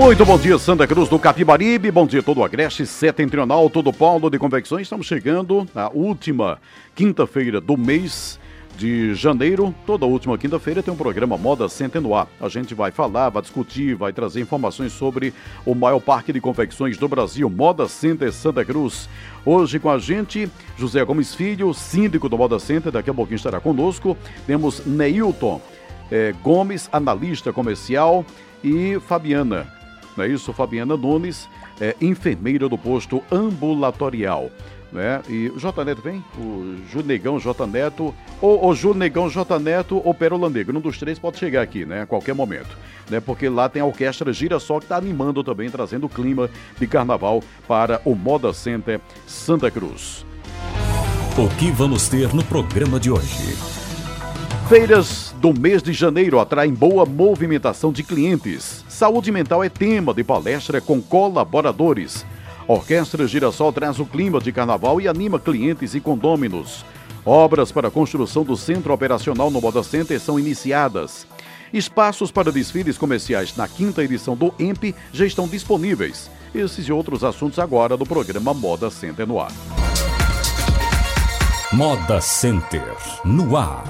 Muito 0.00 0.24
bom 0.24 0.38
dia, 0.38 0.56
Santa 0.56 0.86
Cruz 0.86 1.10
do 1.10 1.18
Capibaribe, 1.18 1.90
bom 1.90 2.06
dia 2.06 2.22
todo 2.22 2.38
o 2.38 2.44
Agreste, 2.44 2.86
Setentrional, 2.86 3.68
todo 3.68 3.90
o 3.90 3.92
Paulo 3.92 4.30
de 4.30 4.38
Convecções. 4.38 4.84
Estamos 4.84 5.06
chegando 5.06 5.68
na 5.74 5.90
última 5.90 6.58
quinta-feira 6.94 7.60
do 7.60 7.76
mês 7.76 8.40
de 8.78 9.14
janeiro. 9.14 9.74
Toda 9.84 10.06
última 10.06 10.38
quinta-feira 10.38 10.82
tem 10.82 10.92
um 10.92 10.96
programa 10.96 11.36
Moda 11.36 11.68
Center 11.68 12.00
no 12.00 12.14
ar. 12.14 12.26
A 12.40 12.48
gente 12.48 12.74
vai 12.74 12.90
falar, 12.90 13.28
vai 13.28 13.42
discutir, 13.42 13.94
vai 13.94 14.10
trazer 14.10 14.40
informações 14.40 14.90
sobre 14.90 15.34
o 15.66 15.74
maior 15.74 16.00
parque 16.00 16.32
de 16.32 16.40
confecções 16.40 16.96
do 16.96 17.06
Brasil, 17.06 17.50
Moda 17.50 17.86
Center 17.86 18.32
Santa 18.32 18.64
Cruz. 18.64 19.06
Hoje 19.44 19.78
com 19.78 19.90
a 19.90 19.98
gente, 19.98 20.50
José 20.78 21.04
Gomes 21.04 21.34
Filho, 21.34 21.74
síndico 21.74 22.26
do 22.26 22.38
Moda 22.38 22.58
Center, 22.58 22.90
daqui 22.90 23.10
a 23.10 23.14
pouquinho 23.14 23.36
estará 23.36 23.60
conosco. 23.60 24.16
Temos 24.46 24.82
Neilton 24.86 25.60
eh, 26.10 26.34
Gomes, 26.42 26.88
analista 26.90 27.52
comercial, 27.52 28.24
e 28.64 28.98
Fabiana 29.00 29.79
não 30.16 30.24
é 30.24 30.28
isso? 30.28 30.52
Fabiana 30.52 30.96
Nunes, 30.96 31.48
é, 31.80 31.96
enfermeira 32.00 32.68
do 32.68 32.76
posto 32.76 33.22
ambulatorial. 33.30 34.50
Né? 34.92 35.22
E 35.28 35.48
o 35.54 35.58
J 35.58 35.84
Neto 35.84 36.02
vem? 36.02 36.24
O 36.36 36.76
Junegão 36.90 37.38
J 37.38 37.66
Neto, 37.66 38.12
ou 38.40 38.66
o 38.68 38.74
Junegão 38.74 39.28
J 39.30 39.58
Neto 39.58 40.02
ou 40.04 40.12
Pérola 40.12 40.50
Negra. 40.50 40.76
Um 40.76 40.80
dos 40.80 40.98
três 40.98 41.18
pode 41.18 41.38
chegar 41.38 41.62
aqui, 41.62 41.86
né? 41.86 42.02
A 42.02 42.06
qualquer 42.06 42.34
momento. 42.34 42.76
Né? 43.08 43.20
Porque 43.20 43.48
lá 43.48 43.68
tem 43.68 43.82
a 43.82 43.86
orquestra 43.86 44.32
Girassol 44.32 44.80
que 44.80 44.86
está 44.86 44.96
animando 44.96 45.44
também, 45.44 45.70
trazendo 45.70 46.06
o 46.06 46.08
clima 46.08 46.50
de 46.78 46.86
carnaval 46.88 47.42
para 47.68 48.00
o 48.04 48.16
Moda 48.16 48.52
Center 48.52 49.00
Santa 49.26 49.70
Cruz. 49.70 50.26
O 51.38 51.48
que 51.56 51.70
vamos 51.70 52.08
ter 52.08 52.34
no 52.34 52.44
programa 52.44 52.98
de 52.98 53.12
hoje? 53.12 53.56
Feiras 54.68 55.34
do 55.40 55.52
mês 55.52 55.82
de 55.82 55.92
janeiro 55.92 56.38
atraem 56.38 56.74
boa 56.74 57.06
movimentação 57.06 57.92
de 57.92 58.02
clientes. 58.02 58.84
Saúde 59.00 59.32
mental 59.32 59.64
é 59.64 59.70
tema 59.70 60.12
de 60.12 60.22
palestra 60.22 60.78
com 60.78 61.00
colaboradores. 61.00 62.26
Orquestra 62.68 63.26
Girassol 63.26 63.72
traz 63.72 63.98
o 63.98 64.04
clima 64.04 64.38
de 64.38 64.52
carnaval 64.52 65.00
e 65.00 65.08
anima 65.08 65.40
clientes 65.40 65.94
e 65.94 66.00
condôminos. 66.00 66.84
Obras 67.24 67.72
para 67.72 67.88
a 67.88 67.90
construção 67.90 68.44
do 68.44 68.58
centro 68.58 68.92
operacional 68.92 69.50
no 69.50 69.58
Moda 69.58 69.82
Center 69.82 70.20
são 70.20 70.38
iniciadas. 70.38 71.26
Espaços 71.72 72.30
para 72.30 72.52
desfiles 72.52 72.98
comerciais 72.98 73.56
na 73.56 73.66
quinta 73.66 74.04
edição 74.04 74.36
do 74.36 74.52
EMP 74.58 74.94
já 75.14 75.24
estão 75.24 75.48
disponíveis. 75.48 76.30
Esses 76.54 76.86
e 76.86 76.92
outros 76.92 77.24
assuntos 77.24 77.58
agora 77.58 77.96
do 77.96 78.04
programa 78.04 78.52
Moda 78.52 78.90
Center 78.90 79.26
no 79.26 79.40
ar. 79.40 79.52
Moda 81.72 82.20
Center 82.20 82.98
no 83.24 83.56
ar. 83.56 83.84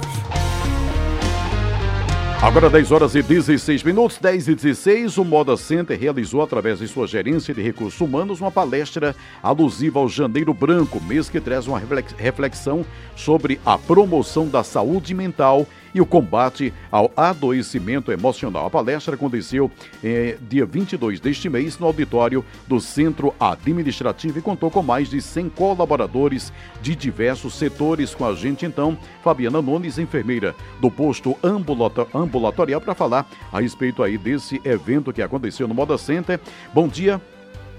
Agora 2.43 2.71
10 2.71 2.91
horas 2.91 3.15
e 3.15 3.23
16 3.23 3.83
minutos, 3.83 4.17
10 4.17 4.49
e 4.49 4.55
16, 4.55 5.19
o 5.19 5.25
Moda 5.27 5.59
Center 5.59 6.01
realizou 6.01 6.41
através 6.41 6.79
de 6.79 6.89
sua 6.89 7.07
gerência 7.07 7.53
de 7.53 7.61
recursos 7.61 8.01
humanos 8.01 8.41
uma 8.41 8.51
palestra 8.51 9.15
alusiva 9.43 9.99
ao 9.99 10.09
Janeiro 10.09 10.55
Branco, 10.55 11.03
mês 11.03 11.29
que 11.29 11.39
traz 11.39 11.67
uma 11.67 11.79
reflexão 12.17 12.83
sobre 13.15 13.61
a 13.65 13.77
promoção 13.77 14.49
da 14.49 14.65
saúde 14.65 15.13
mental 15.13 15.67
e 15.95 16.01
o 16.01 16.07
combate 16.07 16.73
ao 16.91 17.11
adoecimento 17.17 18.13
emocional. 18.13 18.67
A 18.67 18.71
palestra 18.71 19.15
aconteceu 19.15 19.71
eh, 20.03 20.37
dia 20.43 20.65
22 20.65 21.21
deste 21.21 21.49
mês 21.49 21.79
no 21.79 21.87
auditório 21.87 22.45
do 22.67 22.81
Centro 22.81 23.35
Administrativo 23.39 24.39
e 24.39 24.43
contou 24.43 24.71
com 24.71 24.83
mais 24.83 25.09
de 25.09 25.21
100 25.21 25.51
colaboradores 25.51 26.53
de 26.81 26.95
diversos 26.95 27.55
setores. 27.55 28.15
Com 28.15 28.25
a 28.25 28.35
gente, 28.35 28.65
então, 28.65 28.97
Fabiana 29.23 29.61
Nunes, 29.61 29.99
enfermeira 29.99 30.55
do 30.81 30.91
posto 30.91 31.37
ambulatorial, 31.43 32.81
para 32.81 32.95
falar 32.95 33.29
a 33.53 33.61
respeito 33.61 34.03
aí 34.03 34.17
desse 34.17 34.61
evento 34.65 35.13
que 35.13 35.23
aconteceu 35.23 35.67
no 35.67 35.75
Moda 35.75 35.99
Center. 35.99 36.41
Bom 36.73 36.89
dia. 36.89 37.21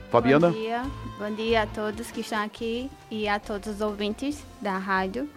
Fabiana. 0.10 0.50
Bom 0.50 0.60
dia, 0.60 0.84
bom 1.18 1.36
dia 1.36 1.62
a 1.62 1.68
todos 1.68 2.12
que 2.12 2.20
estão 2.20 2.44
aqui 2.44 2.92
e 3.10 3.30
a 3.30 3.40
todos 3.40 3.76
os 3.76 3.82
ouvintes 3.82 4.44
da 4.62 4.78
rádio. 4.78 5.30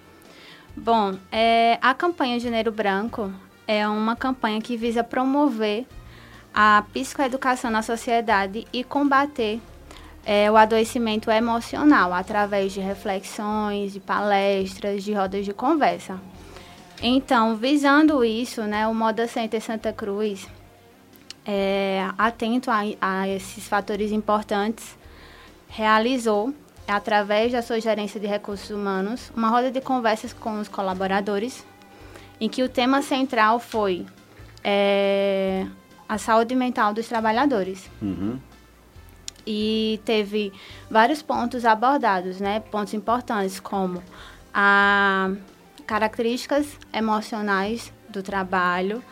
Bom, 0.77 1.17
é, 1.31 1.79
a 1.81 1.95
campanha 1.95 2.41
Janeiro 2.41 2.73
Branco 2.73 3.33
é 3.67 3.87
uma 3.87 4.17
campanha 4.17 4.61
que 4.61 4.77
visa 4.77 5.05
promover 5.05 5.87
a 6.53 6.85
psicoeducação 6.93 7.71
na 7.71 7.81
sociedade 7.81 8.67
e 8.73 8.83
combater 8.83 9.61
é, 10.27 10.51
o 10.51 10.57
adoecimento 10.57 11.31
emocional 11.31 12.13
através 12.13 12.73
de 12.73 12.81
reflexões, 12.81 13.93
de 13.93 14.01
palestras, 14.01 15.05
de 15.05 15.13
rodas 15.13 15.45
de 15.45 15.53
conversa. 15.53 16.21
Então, 17.01 17.55
visando 17.55 18.25
isso, 18.25 18.63
né, 18.63 18.87
o 18.89 18.95
Moda 18.95 19.29
Center 19.29 19.61
Santa 19.61 19.93
Cruz, 19.93 20.49
é, 21.45 22.09
atento 22.19 22.71
a, 22.71 22.81
a 23.01 23.29
esses 23.29 23.69
fatores 23.69 24.11
importantes, 24.11 24.97
realizou 25.69 26.53
através 26.87 27.53
da 27.53 27.63
sua 27.63 27.81
gerência 27.81 28.21
de 28.21 28.27
recursos 28.27 28.71
humanos, 28.71 29.33
uma 29.35 29.49
roda 29.49 29.71
de 29.71 29.81
conversas 29.81 30.33
com 30.33 30.61
os 30.61 30.69
colaboradores, 30.69 31.65
em 32.41 32.49
que 32.49 32.63
o 32.63 32.69
tema 32.69 33.01
central 33.03 33.59
foi 33.59 34.07
é, 34.63 35.67
a 36.09 36.19
saúde 36.19 36.55
mental 36.55 36.93
dos 36.93 37.09
trabalhadores. 37.09 37.91
Uhum. 38.01 38.39
E 39.47 40.01
teve 40.05 40.53
vários 40.91 41.23
pontos 41.23 41.65
abordados, 41.65 42.41
né? 42.41 42.61
Pontos 42.61 42.95
importantes, 42.95 43.61
como 43.61 44.03
a 44.53 45.31
características 45.87 46.79
emocionais 46.93 47.93
do 48.09 48.23
trabalho, 48.23 49.03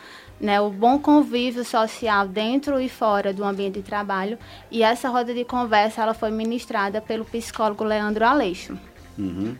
né, 0.42 0.60
o 0.60 0.70
bom 0.70 0.98
convívio 0.98 1.64
social 1.64 2.26
dentro 2.26 2.80
e 2.80 2.88
fora 2.88 3.32
do 3.32 3.44
ambiente 3.44 3.74
de 3.74 3.82
trabalho. 3.82 4.36
E 4.72 4.82
essa 4.82 5.08
roda 5.08 5.32
de 5.32 5.44
conversa 5.44 6.02
ela 6.02 6.14
foi 6.14 6.32
ministrada 6.32 7.00
pelo 7.00 7.24
psicólogo 7.24 7.84
Leandro 7.84 8.24
Aleixo. 8.24 8.76
Uhum. 9.16 9.56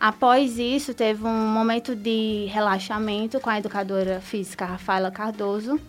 Após 0.00 0.58
isso, 0.58 0.92
teve 0.92 1.24
um 1.24 1.48
momento 1.48 1.94
de 1.94 2.46
relaxamento 2.50 3.38
com 3.38 3.48
a 3.48 3.58
educadora 3.58 4.20
física 4.20 4.66
Rafaela 4.66 5.12
Cardoso, 5.12 5.80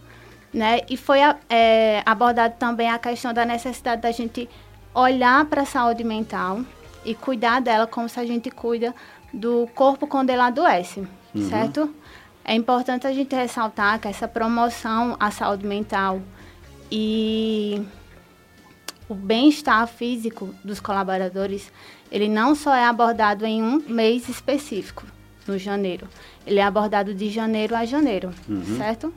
né? 0.53 0.81
E 0.87 0.95
foi 0.95 1.19
é, 1.49 2.03
abordado 2.05 2.55
também 2.59 2.89
a 2.89 2.99
questão 2.99 3.33
da 3.33 3.43
necessidade 3.43 4.03
da 4.03 4.11
gente 4.11 4.47
olhar 4.93 5.43
para 5.45 5.63
a 5.63 5.65
saúde 5.65 6.03
mental 6.03 6.61
e 7.03 7.15
cuidar 7.15 7.59
dela 7.59 7.87
como 7.87 8.07
se 8.07 8.19
a 8.19 8.25
gente 8.25 8.51
cuida 8.51 8.93
do 9.33 9.67
corpo 9.73 10.05
quando 10.05 10.29
ele 10.29 10.41
adoece, 10.41 11.05
uhum. 11.33 11.49
certo? 11.49 11.93
É 12.47 12.55
importante 12.55 13.05
a 13.05 13.11
gente 13.11 13.35
ressaltar 13.35 13.99
que 13.99 14.07
essa 14.07 14.25
promoção 14.25 15.17
à 15.19 15.29
saúde 15.29 15.67
mental 15.67 16.21
e 16.89 17.85
o 19.09 19.13
bem-estar 19.13 19.85
físico 19.85 20.55
dos 20.63 20.79
colaboradores, 20.79 21.69
ele 22.09 22.29
não 22.29 22.55
só 22.55 22.73
é 22.73 22.85
abordado 22.85 23.45
em 23.45 23.61
um 23.61 23.83
mês 23.85 24.29
específico, 24.29 25.03
no 25.45 25.57
janeiro. 25.57 26.07
Ele 26.45 26.59
é 26.59 26.63
abordado 26.63 27.13
de 27.13 27.29
janeiro 27.29 27.75
a 27.75 27.83
janeiro, 27.83 28.31
uhum. 28.47 28.77
certo? 28.77 29.13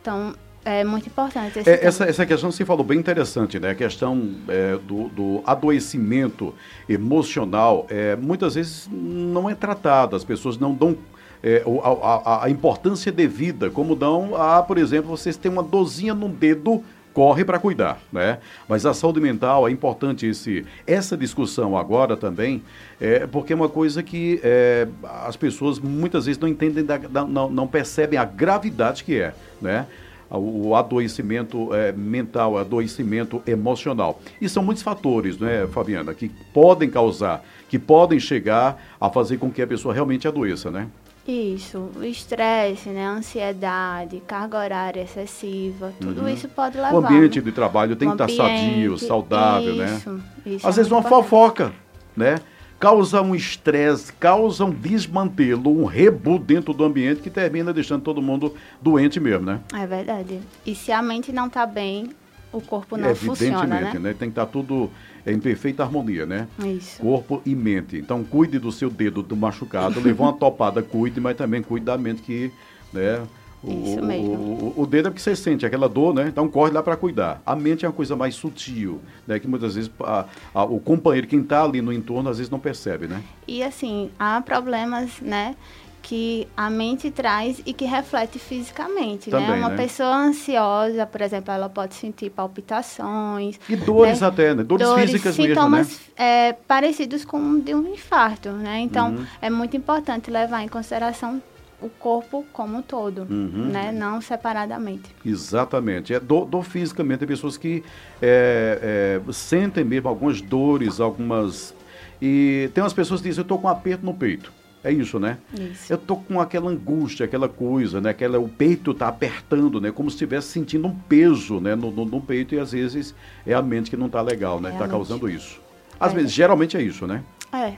Então, 0.00 0.32
é 0.64 0.84
muito 0.84 1.08
importante. 1.08 1.58
É, 1.68 1.84
essa, 1.84 2.04
essa 2.04 2.24
questão 2.24 2.52
você 2.52 2.64
falou 2.64 2.84
bem 2.84 2.98
interessante, 2.98 3.58
né? 3.58 3.70
A 3.70 3.74
questão 3.74 4.36
é, 4.46 4.76
do, 4.76 5.08
do, 5.08 5.42
adoecimento 5.44 6.54
emocional, 6.88 7.86
é, 7.90 8.14
muitas 8.14 8.54
vezes 8.54 8.88
não 8.92 9.50
é 9.50 9.54
tratada, 9.56 10.14
as 10.14 10.22
pessoas 10.22 10.58
não 10.58 10.72
dão 10.72 10.96
é, 11.42 11.62
a, 12.02 12.44
a, 12.44 12.50
importância 12.50 13.12
devida, 13.12 13.70
como 13.70 13.94
dão 13.94 14.34
a, 14.34 14.62
por 14.62 14.78
exemplo, 14.78 15.10
vocês 15.10 15.36
têm 15.36 15.50
uma 15.50 15.62
dozinha 15.62 16.14
no 16.14 16.28
dedo, 16.28 16.82
corre 17.12 17.44
para 17.44 17.58
cuidar, 17.58 18.00
né? 18.12 18.38
Mas 18.68 18.86
a 18.86 18.94
saúde 18.94 19.20
mental 19.20 19.66
é 19.66 19.70
importante 19.70 20.26
esse, 20.26 20.64
essa 20.86 21.16
discussão 21.16 21.76
agora 21.76 22.16
também, 22.16 22.62
é, 23.00 23.26
porque 23.26 23.52
é 23.52 23.56
uma 23.56 23.68
coisa 23.68 24.02
que 24.02 24.40
é, 24.42 24.86
as 25.26 25.36
pessoas 25.36 25.78
muitas 25.78 26.26
vezes 26.26 26.40
não 26.40 26.48
entendem, 26.48 26.84
da, 26.84 26.96
da, 26.96 27.24
não, 27.24 27.50
não 27.50 27.66
percebem 27.66 28.18
a 28.18 28.24
gravidade 28.24 29.02
que 29.04 29.20
é, 29.20 29.34
né? 29.60 29.86
o 30.30 30.74
adoecimento 30.74 31.74
é, 31.74 31.90
mental, 31.90 32.58
adoecimento 32.58 33.42
emocional. 33.46 34.20
E 34.40 34.48
são 34.48 34.62
muitos 34.62 34.82
fatores, 34.82 35.38
né, 35.38 35.66
Fabiana, 35.68 36.12
que 36.12 36.28
podem 36.52 36.90
causar, 36.90 37.42
que 37.68 37.78
podem 37.78 38.20
chegar 38.20 38.80
a 39.00 39.08
fazer 39.08 39.38
com 39.38 39.50
que 39.50 39.62
a 39.62 39.66
pessoa 39.66 39.94
realmente 39.94 40.28
adoeça, 40.28 40.70
né? 40.70 40.86
Isso, 41.30 41.90
o 41.94 42.02
estresse, 42.04 42.88
né, 42.88 43.06
ansiedade, 43.06 44.22
carga 44.26 44.56
horária 44.56 45.02
excessiva, 45.02 45.92
tudo 46.00 46.22
uhum. 46.22 46.28
isso 46.30 46.48
pode 46.48 46.78
levar. 46.78 46.94
O 46.94 46.98
ambiente 46.98 47.38
né? 47.38 47.44
de 47.44 47.52
trabalho 47.52 47.94
tem 47.94 48.08
que 48.08 48.14
estar 48.14 48.30
sadio, 48.30 48.96
saudável, 48.96 49.74
né? 49.74 49.94
isso, 49.94 50.10
né? 50.10 50.22
Isso 50.46 50.66
Às 50.66 50.76
é 50.76 50.76
vezes 50.78 50.90
uma 50.90 51.00
importante. 51.00 51.28
fofoca, 51.28 51.72
né? 52.16 52.36
causa 52.78 53.20
um 53.20 53.34
estresse, 53.34 54.12
causa 54.14 54.64
um 54.64 54.70
desmantelo, 54.70 55.82
um 55.82 55.84
rebu 55.84 56.38
dentro 56.38 56.72
do 56.72 56.84
ambiente 56.84 57.20
que 57.20 57.28
termina 57.28 57.72
deixando 57.72 58.02
todo 58.02 58.22
mundo 58.22 58.54
doente 58.80 59.18
mesmo, 59.20 59.44
né? 59.44 59.60
É 59.74 59.86
verdade. 59.86 60.40
E 60.64 60.74
se 60.74 60.92
a 60.92 61.02
mente 61.02 61.32
não 61.32 61.48
está 61.48 61.66
bem, 61.66 62.10
o 62.52 62.60
corpo 62.60 62.96
não 62.96 63.14
funciona, 63.14 63.66
né? 63.66 63.94
né? 63.98 64.14
Tem 64.14 64.28
que 64.28 64.32
estar 64.32 64.46
tá 64.46 64.52
tudo 64.52 64.90
em 65.26 65.38
perfeita 65.38 65.82
harmonia, 65.82 66.24
né? 66.24 66.48
Isso. 66.64 67.00
Corpo 67.00 67.42
e 67.44 67.54
mente. 67.54 67.96
Então, 67.96 68.24
cuide 68.24 68.58
do 68.58 68.72
seu 68.72 68.88
dedo 68.88 69.22
do 69.22 69.36
machucado, 69.36 70.00
levou 70.00 70.26
uma 70.26 70.32
topada, 70.38 70.82
cuide, 70.82 71.20
mas 71.20 71.36
também 71.36 71.62
cuide 71.62 71.84
da 71.86 71.98
mente 71.98 72.22
que, 72.22 72.50
né? 72.92 73.26
O, 73.62 73.70
Isso 73.70 74.02
mesmo. 74.02 74.34
O, 74.34 74.74
o, 74.78 74.82
o, 74.82 74.86
dedo 74.86 75.08
é 75.08 75.10
porque 75.10 75.20
você 75.20 75.34
sente 75.34 75.66
aquela 75.66 75.88
dor, 75.88 76.14
né? 76.14 76.28
Então 76.28 76.48
corre 76.48 76.70
lá 76.70 76.82
para 76.82 76.96
cuidar. 76.96 77.42
A 77.44 77.56
mente 77.56 77.84
é 77.84 77.88
uma 77.88 77.94
coisa 77.94 78.14
mais 78.14 78.34
sutil, 78.34 79.00
né? 79.26 79.38
Que 79.38 79.48
muitas 79.48 79.74
vezes 79.74 79.90
a, 80.00 80.26
a, 80.54 80.64
o 80.64 80.78
companheiro, 80.78 81.26
quem 81.26 81.40
está 81.40 81.64
ali 81.64 81.82
no 81.82 81.92
entorno, 81.92 82.30
às 82.30 82.38
vezes 82.38 82.50
não 82.50 82.60
percebe, 82.60 83.08
né? 83.08 83.20
E 83.48 83.62
assim, 83.62 84.10
há 84.18 84.40
problemas, 84.40 85.20
né? 85.20 85.56
Que 86.02 86.48
a 86.56 86.70
mente 86.70 87.10
traz 87.10 87.60
e 87.66 87.72
que 87.72 87.84
reflete 87.84 88.38
fisicamente, 88.38 89.30
né? 89.30 89.38
Também, 89.38 89.50
né? 89.50 89.56
Uma 89.58 89.68
né? 89.70 89.76
pessoa 89.76 90.14
ansiosa, 90.16 91.04
por 91.06 91.20
exemplo, 91.20 91.52
ela 91.52 91.68
pode 91.68 91.94
sentir 91.94 92.30
palpitações. 92.30 93.58
E 93.68 93.76
dores 93.76 94.20
né? 94.20 94.26
até, 94.26 94.54
né? 94.54 94.62
Dores, 94.62 94.86
dores 94.86 95.10
físicas 95.10 95.34
sintomas, 95.34 95.88
mesmo, 95.88 96.02
né? 96.18 96.48
É, 96.48 96.52
parecidos 96.52 97.24
com 97.24 97.58
de 97.60 97.74
um 97.74 97.86
infarto, 97.92 98.50
né? 98.50 98.80
Então, 98.80 99.10
Uhum. 99.10 99.26
é 99.42 99.50
muito 99.50 99.76
importante 99.76 100.30
levar 100.30 100.62
em 100.62 100.68
consideração 100.68 101.42
o 101.80 101.88
corpo 101.88 102.44
como 102.52 102.78
um 102.78 102.82
todo, 102.82 103.22
Uhum. 103.30 103.68
né? 103.70 103.92
Não 103.92 104.20
separadamente. 104.20 105.14
Exatamente. 105.24 106.12
É 106.14 106.18
dor, 106.20 106.44
dor 106.46 106.64
fisicamente. 106.64 107.20
Tem 107.20 107.28
pessoas 107.28 107.56
que 107.56 107.84
é, 108.20 109.20
é, 109.28 109.32
sentem 109.32 109.84
mesmo 109.84 110.08
algumas 110.08 110.40
dores, 110.40 111.00
algumas. 111.00 111.74
E 112.20 112.68
tem 112.74 112.82
umas 112.82 112.92
pessoas 112.92 113.20
que 113.20 113.28
dizem, 113.28 113.40
eu 113.40 113.42
estou 113.42 113.58
com 113.58 113.68
um 113.68 113.70
aperto 113.70 114.04
no 114.04 114.12
peito. 114.12 114.52
É 114.84 114.92
isso, 114.92 115.18
né? 115.18 115.38
Isso. 115.58 115.92
Eu 115.92 115.98
tô 115.98 116.16
com 116.16 116.40
aquela 116.40 116.70
angústia, 116.70 117.24
aquela 117.26 117.48
coisa, 117.48 118.00
né? 118.00 118.10
Aquela, 118.10 118.38
o 118.38 118.48
peito 118.48 118.94
tá 118.94 119.08
apertando, 119.08 119.80
né? 119.80 119.90
Como 119.90 120.08
se 120.10 120.14
estivesse 120.14 120.48
sentindo 120.48 120.86
um 120.86 120.94
peso, 120.94 121.60
né? 121.60 121.74
No, 121.74 121.90
no, 121.90 122.04
no 122.04 122.20
peito 122.20 122.54
e 122.54 122.58
às 122.60 122.72
vezes 122.72 123.14
é 123.44 123.54
a 123.54 123.62
mente 123.62 123.90
que 123.90 123.96
não 123.96 124.08
tá 124.08 124.22
legal, 124.22 124.60
né? 124.60 124.72
É 124.74 124.78
tá 124.78 124.86
causando 124.86 125.28
isso. 125.28 125.60
Às 125.98 126.12
É. 126.12 126.14
vezes, 126.14 126.32
geralmente 126.32 126.76
é 126.76 126.82
isso, 126.82 127.06
né? 127.06 127.24
É. 127.52 127.74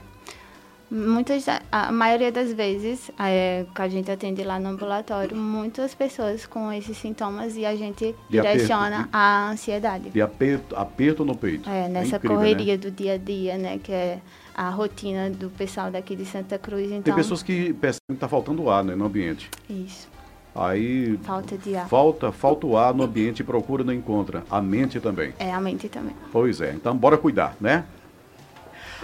Muitas, 0.91 1.45
a 1.71 1.89
maioria 1.89 2.33
das 2.33 2.51
vezes 2.51 3.09
é, 3.17 3.65
que 3.73 3.81
a 3.81 3.87
gente 3.87 4.11
atende 4.11 4.43
lá 4.43 4.59
no 4.59 4.67
ambulatório, 4.67 5.37
muitas 5.37 5.95
pessoas 5.95 6.45
com 6.45 6.69
esses 6.69 6.97
sintomas 6.97 7.55
e 7.55 7.65
a 7.65 7.73
gente 7.77 8.13
De 8.29 8.41
direciona 8.41 9.07
a 9.09 9.51
ansiedade. 9.51 10.09
De 10.09 10.21
aperto, 10.21 10.75
aperto 10.75 11.23
no 11.23 11.33
peito. 11.33 11.69
É, 11.69 11.87
nessa 11.87 12.17
incrível, 12.17 12.37
correria 12.37 12.73
né? 12.73 12.77
do 12.77 12.91
dia 12.91 13.13
a 13.13 13.17
dia, 13.17 13.57
né? 13.57 13.79
Que 13.81 13.93
é 13.93 14.19
a 14.53 14.69
rotina 14.69 15.29
do 15.29 15.49
pessoal 15.49 15.89
daqui 15.89 16.13
de 16.13 16.25
Santa 16.25 16.59
Cruz. 16.59 16.87
Então, 16.87 17.03
Tem 17.03 17.15
pessoas 17.15 17.41
que 17.41 17.73
percebem 17.73 18.13
que 18.13 18.15
tá 18.19 18.27
faltando 18.27 18.69
ar, 18.69 18.83
né? 18.83 18.93
No 18.93 19.05
ambiente. 19.05 19.49
Isso, 19.69 20.09
Aí 20.53 21.17
falta 21.23 21.57
de 21.57 21.73
ar. 21.73 21.87
falta, 21.87 22.31
falta 22.33 22.67
o 22.67 22.75
ar 22.75 22.93
no 22.93 23.03
ambiente 23.03 23.39
e 23.39 23.43
procura 23.43 23.83
não 23.83 23.93
encontra. 23.93 24.43
A 24.49 24.61
mente 24.61 24.99
também. 24.99 25.33
É 25.39 25.53
a 25.53 25.61
mente 25.61 25.87
também. 25.87 26.13
Pois 26.33 26.59
é, 26.59 26.73
então 26.73 26.97
bora 26.97 27.17
cuidar, 27.17 27.55
né? 27.61 27.85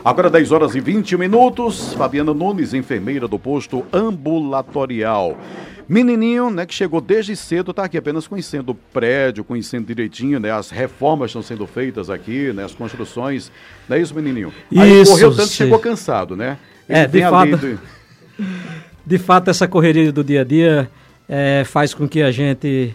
Agora 0.04 0.30
10 0.30 0.52
horas 0.52 0.76
e 0.76 0.80
20 0.80 1.18
minutos, 1.18 1.94
Fabiana 1.94 2.34
Nunes, 2.34 2.74
enfermeira 2.74 3.28
do 3.28 3.38
posto 3.38 3.86
ambulatorial. 3.92 5.38
Menininho, 5.90 6.50
né, 6.50 6.66
que 6.66 6.74
chegou 6.74 7.00
desde 7.02 7.36
cedo, 7.36 7.74
tá 7.74 7.84
aqui 7.86 7.98
apenas 7.98 8.28
conhecendo 8.28 8.70
o 8.72 8.76
prédio, 8.76 9.44
conhecendo 9.44 9.86
direitinho, 9.88 10.40
né, 10.40 10.52
as 10.52 10.70
reformas 10.70 11.30
estão 11.30 11.42
sendo 11.42 11.66
feitas 11.66 12.10
aqui, 12.10 12.52
né, 12.54 12.66
as 12.66 12.74
construções, 12.76 13.52
não 13.88 13.96
é 13.98 14.02
isso, 14.02 14.14
menininho? 14.14 14.52
Aí 14.76 15.02
Isso, 15.02 15.12
correu 15.14 15.30
tanto 15.32 15.44
que 15.44 15.48
sim. 15.50 15.56
chegou 15.64 15.80
cansado, 15.80 16.36
né? 16.36 16.58
É, 16.88 17.08
de 17.08 17.22
fato. 17.22 17.58
do- 17.58 17.80
De 19.06 19.18
fato, 19.18 19.50
essa 19.50 19.66
correria 19.70 20.12
do 20.12 20.22
dia 20.22 20.42
a 20.42 20.44
dia 20.44 20.92
eh, 21.30 21.64
faz 21.66 21.94
com 21.94 22.06
que 22.06 22.22
a 22.22 22.30
gente, 22.30 22.94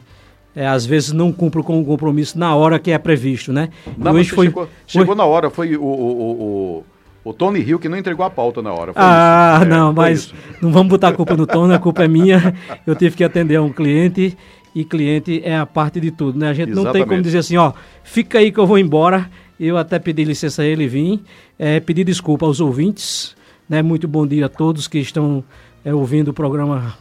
eh, 0.54 0.66
às 0.66 0.84
vezes, 0.84 1.10
não 1.10 1.32
cumpra 1.32 1.62
com 1.62 1.80
o 1.80 1.84
compromisso 1.86 2.38
na 2.38 2.54
hora 2.54 2.78
que 2.78 2.90
é 2.90 2.98
previsto, 2.98 3.50
né? 3.50 3.70
Não, 3.96 4.12
hoje 4.12 4.28
foi, 4.28 4.46
chegou, 4.48 4.64
foi- 4.66 4.72
chegou 4.86 5.14
na 5.14 5.24
hora, 5.24 5.48
foi 5.48 5.74
o, 5.74 5.82
o, 5.82 5.86
o, 5.86 6.84
o, 7.24 7.32
Tony 7.32 7.60
Hill 7.60 7.78
que 7.78 7.88
não 7.88 7.96
entregou 7.96 8.24
a 8.24 8.30
pauta 8.30 8.62
na 8.62 8.72
hora. 8.72 8.92
Ah, 8.96 9.54
isso. 9.56 9.64
É, 9.64 9.68
não, 9.68 9.94
foi 9.94 10.04
mas 10.04 10.18
isso. 10.18 10.34
não 10.60 10.72
vamos 10.72 10.88
botar 10.88 11.08
a 11.08 11.12
culpa 11.12 11.36
no 11.36 11.46
Tony, 11.46 11.74
a 11.74 11.78
culpa 11.78 12.04
é 12.04 12.08
minha. 12.08 12.54
Eu 12.86 12.94
tive 12.94 13.16
que 13.16 13.24
atender 13.24 13.56
a 13.56 13.62
um 13.62 13.72
cliente 13.72 14.36
e 14.74 14.84
cliente 14.84 15.42
é 15.44 15.56
a 15.56 15.66
parte 15.66 16.00
de 16.00 16.10
tudo, 16.10 16.38
né? 16.38 16.48
A 16.48 16.54
gente 16.54 16.70
não 16.70 16.84
tem 16.84 16.92
como 16.92 16.98
Exatamente. 16.98 17.24
dizer 17.24 17.38
assim, 17.38 17.56
ó, 17.56 17.72
fica 18.02 18.38
aí 18.38 18.50
que 18.50 18.58
eu 18.58 18.66
vou 18.66 18.78
embora. 18.78 19.30
Eu 19.60 19.76
até 19.76 19.98
pedi 19.98 20.24
licença 20.24 20.62
a 20.62 20.64
ele 20.64 20.88
vir, 20.88 21.20
eh, 21.58 21.78
pedir 21.78 22.04
desculpa 22.04 22.46
aos 22.46 22.58
ouvintes, 22.58 23.36
né? 23.68 23.82
Muito 23.82 24.08
bom 24.08 24.26
dia 24.26 24.46
a 24.46 24.48
todos 24.48 24.88
que 24.88 24.98
estão 24.98 25.44
eh, 25.84 25.94
ouvindo 25.94 26.28
o 26.28 26.32
programa 26.32 26.96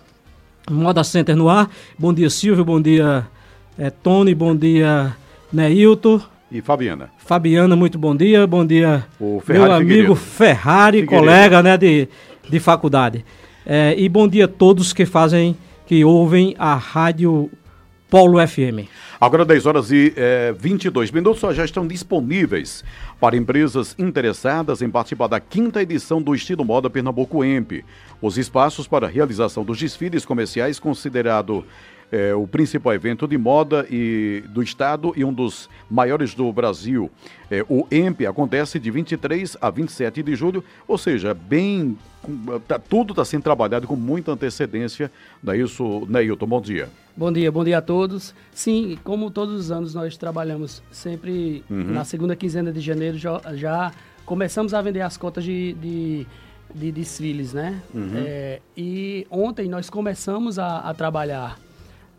Moda 0.69 1.03
Center 1.03 1.35
no 1.35 1.49
ar. 1.49 1.69
Bom 1.97 2.13
dia, 2.13 2.29
Silvio, 2.29 2.63
bom 2.63 2.79
dia, 2.79 3.25
eh, 3.79 3.89
Tony, 3.89 4.35
bom 4.35 4.55
dia, 4.55 5.15
Neilton. 5.51 6.21
E 6.51 6.61
Fabiana. 6.61 7.09
Fabiana, 7.17 7.75
muito 7.77 7.97
bom 7.97 8.13
dia. 8.13 8.45
Bom 8.45 8.65
dia, 8.65 9.05
meu 9.19 9.71
amigo 9.71 10.15
Figueiredo. 10.15 10.15
Ferrari, 10.15 10.99
Figueiredo. 10.99 11.25
colega 11.25 11.63
né, 11.63 11.77
de, 11.77 12.09
de 12.49 12.59
faculdade. 12.59 13.23
É, 13.65 13.95
e 13.97 14.09
bom 14.09 14.27
dia 14.27 14.45
a 14.45 14.47
todos 14.49 14.91
que 14.91 15.05
fazem, 15.05 15.55
que 15.85 16.03
ouvem 16.03 16.53
a 16.59 16.75
Rádio 16.75 17.49
Polo 18.09 18.45
FM. 18.45 18.89
Agora 19.21 19.45
10 19.45 19.65
horas 19.65 19.91
e 19.91 20.11
eh, 20.17 20.53
22 20.59 21.11
minutos 21.11 21.55
já 21.55 21.63
estão 21.63 21.87
disponíveis 21.87 22.83
para 23.19 23.37
empresas 23.37 23.95
interessadas 23.97 24.81
em 24.81 24.89
participar 24.89 25.27
da 25.27 25.39
quinta 25.39 25.81
edição 25.81 26.21
do 26.21 26.35
Estilo 26.35 26.65
Moda 26.65 26.89
Pernambuco 26.89 27.45
EMP. 27.45 27.85
Os 28.21 28.37
espaços 28.37 28.87
para 28.87 29.07
a 29.07 29.09
realização 29.09 29.63
dos 29.63 29.77
desfiles 29.77 30.25
comerciais, 30.25 30.79
considerado 30.79 31.63
eh, 32.11 32.33
o 32.35 32.45
principal 32.45 32.93
evento 32.93 33.27
de 33.27 33.37
moda 33.37 33.87
e, 33.89 34.43
do 34.49 34.61
estado 34.61 35.13
e 35.15 35.23
um 35.23 35.33
dos 35.33 35.69
maiores 35.89 36.33
do 36.33 36.51
Brasil. 36.51 37.09
Eh, 37.49 37.65
o 37.69 37.87
EMP 37.91 38.25
acontece 38.27 38.77
de 38.79 38.91
23 38.91 39.57
a 39.61 39.69
27 39.69 40.21
de 40.21 40.35
julho, 40.35 40.63
ou 40.87 40.97
seja, 40.97 41.33
bem. 41.33 41.97
tá- 42.67 42.77
tudo 42.79 43.13
está 43.13 43.23
sendo 43.23 43.43
trabalhado 43.43 43.87
com 43.87 43.95
muita 43.95 44.31
antecedência. 44.31 45.09
Não 45.41 45.53
é 45.53 45.57
isso, 45.57 46.05
Neilton? 46.09 46.45
Bom 46.45 46.61
dia. 46.61 46.89
Bom 47.15 47.31
dia, 47.31 47.51
bom 47.51 47.63
dia 47.63 47.77
a 47.77 47.81
todos. 47.81 48.33
Sim, 48.53 48.97
como 49.03 49.29
todos 49.31 49.59
os 49.59 49.71
anos 49.71 49.93
nós 49.93 50.15
trabalhamos 50.17 50.81
sempre 50.91 51.63
na 51.69 52.03
segunda 52.05 52.35
quinzena 52.35 52.71
de 52.71 52.79
janeiro, 52.79 53.17
já, 53.17 53.41
já 53.53 53.91
começamos 54.25 54.73
a 54.73 54.81
vender 54.81 55.01
as 55.01 55.17
cotas 55.17 55.43
de, 55.43 55.73
de, 55.73 56.27
de 56.73 56.91
desfiles, 56.91 57.53
né? 57.53 57.81
É, 58.15 58.61
e 58.77 59.27
ontem 59.29 59.67
nós 59.67 59.89
começamos 59.89 60.57
a, 60.57 60.77
a 60.79 60.93
trabalhar 60.93 61.57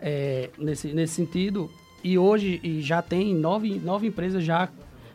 é, 0.02 0.50
nesse, 0.59 0.88
nesse 0.88 1.14
sentido 1.14 1.71
e 2.04 2.18
hoje 2.18 2.61
e 2.64 2.82
já 2.82 3.00
tem 3.00 3.32
nove, 3.35 3.80
nove 3.82 4.09
empresas 4.09 4.42
já, 4.44 4.68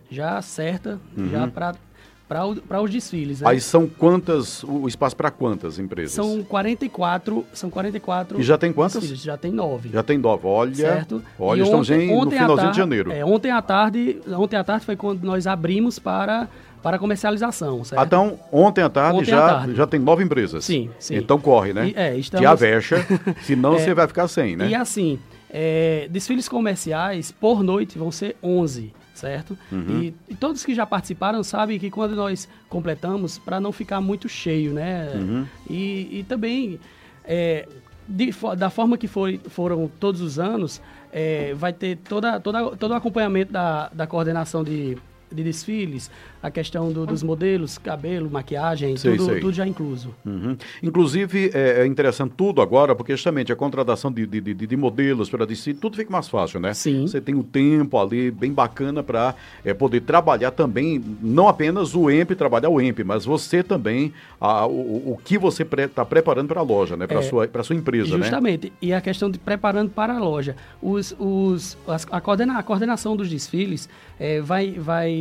já 0.09 0.41
certa 0.41 0.97
já 1.29 1.47
para 1.49 2.81
os 2.81 2.89
desfiles. 2.91 3.39
Né? 3.41 3.49
Aí 3.49 3.61
são 3.61 3.87
quantas, 3.87 4.63
o 4.63 4.87
espaço 4.87 5.15
para 5.15 5.31
quantas 5.31 5.79
empresas? 5.79 6.11
São 6.13 6.43
44, 6.43 7.45
são 7.53 7.69
44 7.69 8.39
E 8.39 8.43
já 8.43 8.57
tem 8.57 8.73
quantas? 8.73 9.01
desfiles, 9.01 9.21
já 9.23 9.37
tem 9.37 9.51
nove. 9.51 9.89
Já 9.89 10.03
tem 10.03 10.17
nove. 10.17 10.45
Olha, 10.45 10.75
certo? 10.75 11.21
olha 11.39 11.59
E 11.61 11.63
estamos 11.63 11.89
em, 11.89 12.07
no 12.13 12.29
finalzinho 12.29 12.55
tarde- 12.57 12.71
de 12.71 12.77
janeiro. 12.77 13.11
É, 13.11 13.23
ontem 13.23 13.51
à 13.51 13.61
tarde, 13.61 14.19
ontem 14.29 14.57
à 14.57 14.63
tarde 14.63 14.85
foi 14.85 14.95
quando 14.95 15.23
nós 15.23 15.47
abrimos 15.47 15.99
para 15.99 16.47
para 16.83 16.97
comercialização, 16.99 17.83
certo? 17.83 18.05
Então, 18.05 18.39
ontem 18.51 18.81
à 18.81 18.89
tarde, 18.89 19.19
Ontem 19.19 19.29
já, 19.31 19.45
à 19.45 19.49
tarde. 19.59 19.75
já 19.75 19.87
tem 19.87 19.99
nove 19.99 20.23
empresas. 20.23 20.63
Sim, 20.65 20.89
sim. 20.99 21.15
Então 21.15 21.39
corre, 21.39 21.73
né? 21.73 21.89
E- 21.89 21.93
é, 21.95 22.17
estamos- 22.17 22.41
Que 22.41 22.45
avexa, 22.45 23.05
senão 23.43 23.73
você 23.77 23.93
vai 23.93 24.07
ficar 24.07 24.27
sem, 24.27 24.55
né? 24.55 24.67
E 24.69 24.75
assim, 24.75 25.19
é, 25.49 26.07
desfiles 26.09 26.47
comerciais 26.47 27.31
por 27.31 27.63
noite 27.63 27.97
vão 27.97 28.11
ser 28.11 28.35
11, 28.43 28.93
certo? 29.13 29.57
Uhum. 29.71 30.01
E, 30.03 30.15
e 30.29 30.35
todos 30.35 30.63
que 30.63 30.75
já 30.75 30.85
participaram 30.85 31.43
sabem 31.43 31.79
que 31.79 31.89
quando 31.89 32.15
nós 32.15 32.47
completamos, 32.69 33.37
para 33.37 33.59
não 33.59 33.71
ficar 33.71 33.99
muito 34.01 34.29
cheio, 34.29 34.73
né? 34.73 35.11
Uhum. 35.15 35.45
E, 35.69 36.19
e 36.19 36.25
também, 36.27 36.79
é, 37.25 37.67
de 38.07 38.31
da 38.57 38.69
forma 38.69 38.97
que 38.97 39.07
foi, 39.07 39.39
foram 39.49 39.89
todos 39.99 40.21
os 40.21 40.37
anos, 40.39 40.81
é, 41.11 41.53
vai 41.55 41.73
ter 41.73 41.97
toda, 41.97 42.39
toda, 42.39 42.75
todo 42.75 42.91
o 42.91 42.93
acompanhamento 42.93 43.51
da, 43.51 43.89
da 43.91 44.05
coordenação 44.05 44.63
de, 44.63 44.97
de 45.31 45.43
desfiles, 45.43 46.09
a 46.41 46.49
questão 46.49 46.91
do- 46.91 47.05
dos 47.05 47.21
modelos, 47.21 47.77
cabelo, 47.77 48.29
maquiagem, 48.29 48.95
Sei, 48.95 49.17
tudo, 49.17 49.25
sei. 49.25 49.39
tudo 49.41 49.53
já 49.53 49.67
incluso. 49.67 50.13
Uhum. 50.25 50.55
Inclusive, 50.81 51.51
é, 51.53 51.81
é 51.81 51.85
interessante 51.85 52.33
tudo 52.37 52.61
agora, 52.61 52.95
porque 52.95 53.11
justamente 53.15 53.51
a 53.51 53.55
contratação 53.55 54.11
de, 54.11 54.25
de, 54.25 54.39
de, 54.39 54.53
de 54.53 54.77
modelos 54.77 55.29
para 55.29 55.45
DC, 55.45 55.73
tudo 55.75 55.97
fica 55.97 56.11
mais 56.11 56.27
fácil, 56.29 56.59
né? 56.59 56.73
Sim. 56.73 57.05
Você 57.07 57.19
tem 57.19 57.35
um 57.35 57.43
tempo 57.43 57.97
ali 57.99 58.31
bem 58.31 58.51
bacana 58.53 59.03
para 59.03 59.35
poder 59.77 60.01
trabalhar 60.01 60.51
também, 60.51 61.03
não 61.21 61.47
apenas 61.47 61.93
o 61.95 62.09
EMP, 62.09 62.35
trabalhar 62.35 62.69
o 62.69 62.79
EMP, 62.79 63.03
mas 63.03 63.25
você 63.25 63.61
também, 63.63 64.13
a, 64.39 64.65
o, 64.65 65.13
o 65.13 65.19
que 65.23 65.37
você 65.37 65.63
está 65.63 66.05
preparando 66.05 66.47
para 66.47 66.59
a 66.61 66.63
loja, 66.63 66.95
né? 66.95 67.05
Para 67.07 67.19
a 67.19 67.23
É, 67.23 67.23
sua, 67.23 67.49
sua 67.63 67.75
empresa, 67.75 68.17
né? 68.17 68.23
Justamente. 68.23 68.71
E 68.81 68.93
a 68.93 69.01
questão 69.01 69.29
de 69.29 69.37
preparando 69.37 69.89
para 69.89 70.13
a 70.15 70.19
loja. 70.19 70.55
Os, 70.81 71.15
os, 71.19 71.77
as- 71.87 72.07
a, 72.09 72.21
coordena, 72.21 72.57
a 72.57 72.63
coordenação 72.63 73.15
dos 73.15 73.29
desfiles 73.29 73.89
eh, 74.19 74.39
vai, 74.41 74.71
vai, 74.71 75.16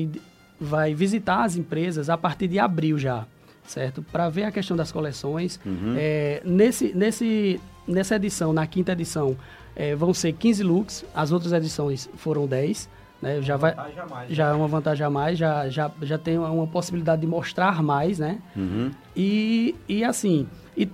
vai 0.60 0.94
visitar 0.94 1.44
as 1.44 1.56
empresas 1.56 2.08
a 2.08 2.16
partir 2.16 2.48
de 2.48 2.58
abril 2.58 2.98
já. 2.98 3.26
certo? 3.66 4.02
Para 4.02 4.28
ver 4.28 4.44
a 4.44 4.52
questão 4.52 4.76
das 4.76 4.92
coleções. 4.92 5.60
Uhum. 5.64 5.94
É, 5.96 6.40
nesse, 6.44 6.94
nesse, 6.94 7.60
nessa 7.86 8.16
edição, 8.16 8.52
na 8.52 8.66
quinta 8.66 8.92
edição, 8.92 9.36
é, 9.74 9.94
vão 9.94 10.14
ser 10.14 10.32
15 10.32 10.62
looks, 10.62 11.04
as 11.14 11.32
outras 11.32 11.52
edições 11.52 12.08
foram 12.16 12.46
10. 12.46 12.88
Né? 13.20 13.40
Já, 13.42 13.56
vai, 13.56 13.74
mais, 14.08 14.30
já 14.30 14.46
né? 14.46 14.52
é 14.52 14.54
uma 14.54 14.68
vantagem 14.68 15.06
a 15.06 15.10
mais, 15.10 15.38
já, 15.38 15.68
já, 15.68 15.90
já 16.02 16.18
tem 16.18 16.38
uma, 16.38 16.50
uma 16.50 16.66
possibilidade 16.66 17.22
de 17.22 17.26
mostrar 17.26 17.82
mais, 17.82 18.18
né? 18.18 18.38
Uhum. 18.54 18.90
E, 19.16 19.74
e 19.88 20.04
assim, 20.04 20.46
e 20.76 20.88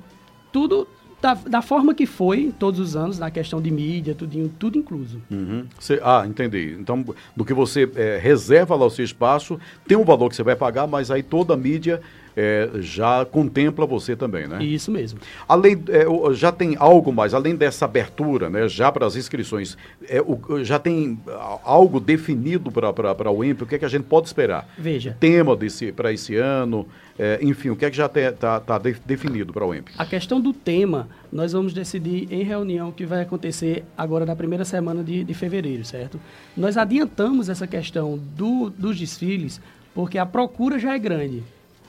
tudo 0.53 0.87
da, 1.23 1.35
da, 1.35 1.62
forma 1.62 1.95
que 1.95 2.05
foi 2.05 2.52
todos 2.59 2.81
os 2.81 2.97
anos, 2.97 3.17
na 3.17 3.31
questão 3.31 3.62
de 3.62 3.71
mídia, 3.71 4.12
tudo, 4.12 4.50
tudo 4.59 4.76
incluso. 4.76 5.23
Uhum. 5.31 5.64
Cê, 5.79 6.00
ah, 6.02 6.25
entendi. 6.26 6.76
Então, 6.81 7.05
do 7.37 7.45
que 7.45 7.55
você 7.55 7.88
é, 7.95 8.19
reserva 8.21 8.75
lá 8.75 8.85
o 8.85 8.91
seu 8.91 9.05
espaço, 9.05 9.59
tem 9.87 9.97
um 9.97 10.05
valor 10.05 10.29
que 10.29 10.35
você 10.35 10.43
vai 10.43 10.57
pagar, 10.57 10.88
mas 10.88 11.12
aí 11.12 11.23
toda 11.23 11.55
a 11.55 11.57
mídia 11.57 12.02
é, 12.37 12.71
já 12.81 13.25
contempla 13.25 13.87
você 13.87 14.17
também, 14.17 14.47
né? 14.47 14.62
Isso 14.62 14.91
mesmo. 14.91 15.21
Além, 15.49 15.83
é, 15.89 16.07
já 16.35 16.51
tem 16.51 16.77
algo 16.79 17.12
mais, 17.12 17.35
além 17.35 17.55
dessa 17.55 17.85
abertura, 17.85 18.49
né, 18.49 18.69
já 18.69 18.91
para 18.91 19.07
as 19.07 19.17
inscrições, 19.17 19.77
é, 20.09 20.21
o, 20.21 20.65
já 20.65 20.79
tem 20.79 21.19
algo 21.65 22.01
definido 22.01 22.71
para 22.71 23.31
o 23.31 23.45
EMP? 23.45 23.62
O 23.62 23.67
que 23.67 23.75
é 23.75 23.79
que 23.79 23.85
a 23.85 23.89
gente 23.89 24.05
pode 24.05 24.27
esperar? 24.27 24.69
Veja. 24.79 25.17
Tema 25.19 25.57
para 25.95 26.12
esse 26.12 26.37
ano, 26.37 26.87
é, 27.19 27.39
enfim, 27.43 27.71
o 27.71 27.77
que 27.77 27.85
é 27.85 27.91
que 27.91 27.97
já 27.97 28.07
está 28.07 28.61
tá 28.61 28.79
de, 28.79 28.97
definido 29.05 29.53
para 29.53 29.67
o 29.67 29.75
EMP? 29.75 29.91
A 29.99 30.07
questão 30.07 30.41
do 30.41 30.53
tema, 30.53 31.09
nós 31.31 31.53
vamos 31.53 31.73
decidir 31.73 32.27
em 32.33 32.43
reunião 32.43 32.91
que 32.91 33.05
vai 33.05 33.23
acontecer 33.23 33.85
agora 33.97 34.25
na 34.25 34.35
primeira 34.35 34.65
semana 34.65 35.03
de, 35.03 35.23
de 35.25 35.35
fevereiro, 35.35 35.85
certo? 35.85 36.19
Nós 36.57 36.77
adiantamos 36.77 37.49
essa 37.49 37.67
questão 37.67 38.19
do, 38.19 38.71
dos 38.71 38.99
desfiles 38.99 39.61
porque 39.95 40.17
a 40.19 40.25
procura 40.25 40.79
já 40.79 40.95
é 40.95 40.99
grande 40.99 41.43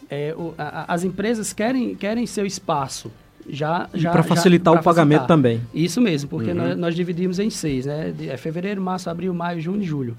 é, 0.09 0.33
o, 0.37 0.53
a, 0.57 0.93
as 0.93 1.03
empresas 1.03 1.53
querem, 1.53 1.95
querem 1.95 2.25
seu 2.25 2.45
espaço. 2.45 3.11
Já, 3.47 3.89
já 3.93 4.09
para 4.11 4.23
facilitar 4.23 4.73
já, 4.73 4.79
o 4.79 4.83
pagamento 4.83 5.27
facilitar. 5.27 5.27
também. 5.27 5.61
Isso 5.73 5.99
mesmo, 5.99 6.29
porque 6.29 6.51
uhum. 6.51 6.55
nós, 6.55 6.77
nós, 6.77 6.95
dividimos 6.95 7.39
em 7.39 7.49
seis, 7.49 7.85
né? 7.85 8.13
É 8.29 8.37
fevereiro, 8.37 8.81
março, 8.81 9.09
abril, 9.09 9.33
maio, 9.33 9.59
junho 9.59 9.81
e 9.81 9.85
julho. 9.85 10.15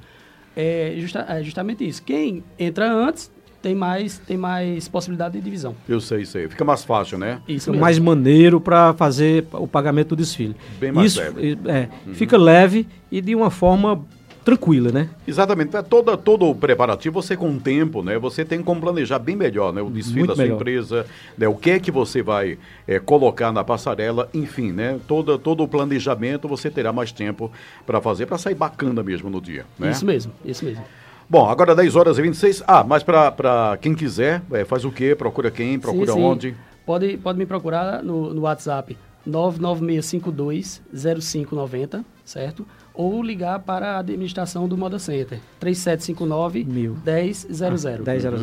É, 0.55 0.95
justa, 0.99 1.25
é 1.29 1.43
justamente 1.43 1.88
isso. 1.88 2.03
Quem 2.03 2.45
entra 2.59 2.93
antes 2.93 3.31
tem 3.64 3.75
mais, 3.75 4.19
tem 4.19 4.37
mais 4.37 4.88
possibilidade 4.88 5.38
de 5.38 5.41
divisão. 5.41 5.75
Eu 5.88 5.99
sei, 5.99 6.21
isso 6.21 6.37
aí. 6.37 6.47
Fica 6.49 6.67
mais 6.67 6.85
fácil, 6.85 7.17
né? 7.17 7.41
Isso 7.49 7.73
fica 7.73 7.83
mais 7.83 7.99
maneiro 7.99 8.61
para 8.61 8.93
fazer 8.93 9.47
o 9.53 9.67
pagamento 9.67 10.11
do 10.11 10.17
desfile. 10.17 10.55
Bem 10.79 10.93
mais 10.93 11.12
isso, 11.12 11.21
leve. 11.21 11.59
É, 11.64 11.88
uhum. 12.07 12.14
Fica 12.14 12.37
leve 12.37 12.87
e 13.11 13.23
de 13.23 13.35
uma 13.35 13.49
forma 13.49 14.05
tranquila, 14.45 14.93
né? 14.93 15.09
Exatamente. 15.27 15.75
É 15.77 15.83
toda, 15.83 16.17
todo 16.17 16.47
o 16.49 16.55
preparativo 16.55 17.21
você 17.21 17.37
com 17.37 17.51
o 17.51 17.59
tempo, 17.59 18.03
né? 18.03 18.19
Você 18.19 18.45
tem 18.45 18.63
como 18.63 18.81
planejar 18.81 19.19
bem 19.19 19.35
melhor, 19.35 19.73
né? 19.73 19.81
O 19.81 19.89
desfile 19.89 20.21
Muito 20.21 20.29
da 20.29 20.35
sua 20.35 20.45
melhor. 20.45 20.57
empresa, 20.57 21.07
né? 21.37 21.49
o 21.49 21.55
que 21.55 21.71
é 21.71 21.81
que 21.81 21.91
você 21.91 22.23
vai 22.23 22.59
é, 22.87 22.99
colocar 22.99 23.51
na 23.53 23.65
passarela, 23.65 24.29
enfim, 24.35 24.71
né? 24.71 25.01
Todo, 25.09 25.39
todo 25.39 25.63
o 25.63 25.69
planejamento 25.69 26.47
você 26.47 26.71
terá 26.71 26.93
mais 26.93 27.11
tempo 27.11 27.51
para 27.87 28.01
fazer, 28.01 28.27
para 28.27 28.37
sair 28.37 28.55
bacana 28.55 29.03
mesmo 29.03 29.31
no 29.31 29.41
dia, 29.41 29.65
né? 29.79 29.91
Isso 29.91 30.05
mesmo, 30.05 30.33
isso 30.45 30.65
mesmo. 30.65 30.85
Bom, 31.29 31.49
agora 31.49 31.75
10 31.75 31.97
horas 31.97 32.19
e 32.19 32.23
26. 32.23 32.63
Ah, 32.67 32.85
mas 32.85 33.03
para 33.03 33.79
quem 33.81 33.95
quiser, 33.95 34.43
é, 34.53 34.65
faz 34.65 34.85
o 34.85 34.91
quê? 34.91 35.15
Procura 35.15 35.51
quem? 35.51 35.79
Procura 35.79 36.13
sim, 36.13 36.19
sim. 36.19 36.25
onde? 36.25 36.55
Pode, 36.85 37.17
pode 37.17 37.39
me 37.39 37.47
procurar 37.47 38.03
no, 38.03 38.35
no 38.35 38.43
WhatsApp 38.43 38.97
99652 39.25 40.83
0590, 40.93 42.05
certo? 42.25 42.67
Ou 42.95 43.21
ligar 43.21 43.59
para 43.59 43.97
a 43.97 43.99
administração 43.99 44.69
do 44.69 44.79
Moda 44.79 45.01
Center, 45.01 45.41
3759 45.59 46.65
Mil. 46.65 46.75
1000. 46.93 46.95
Ah, 46.95 47.01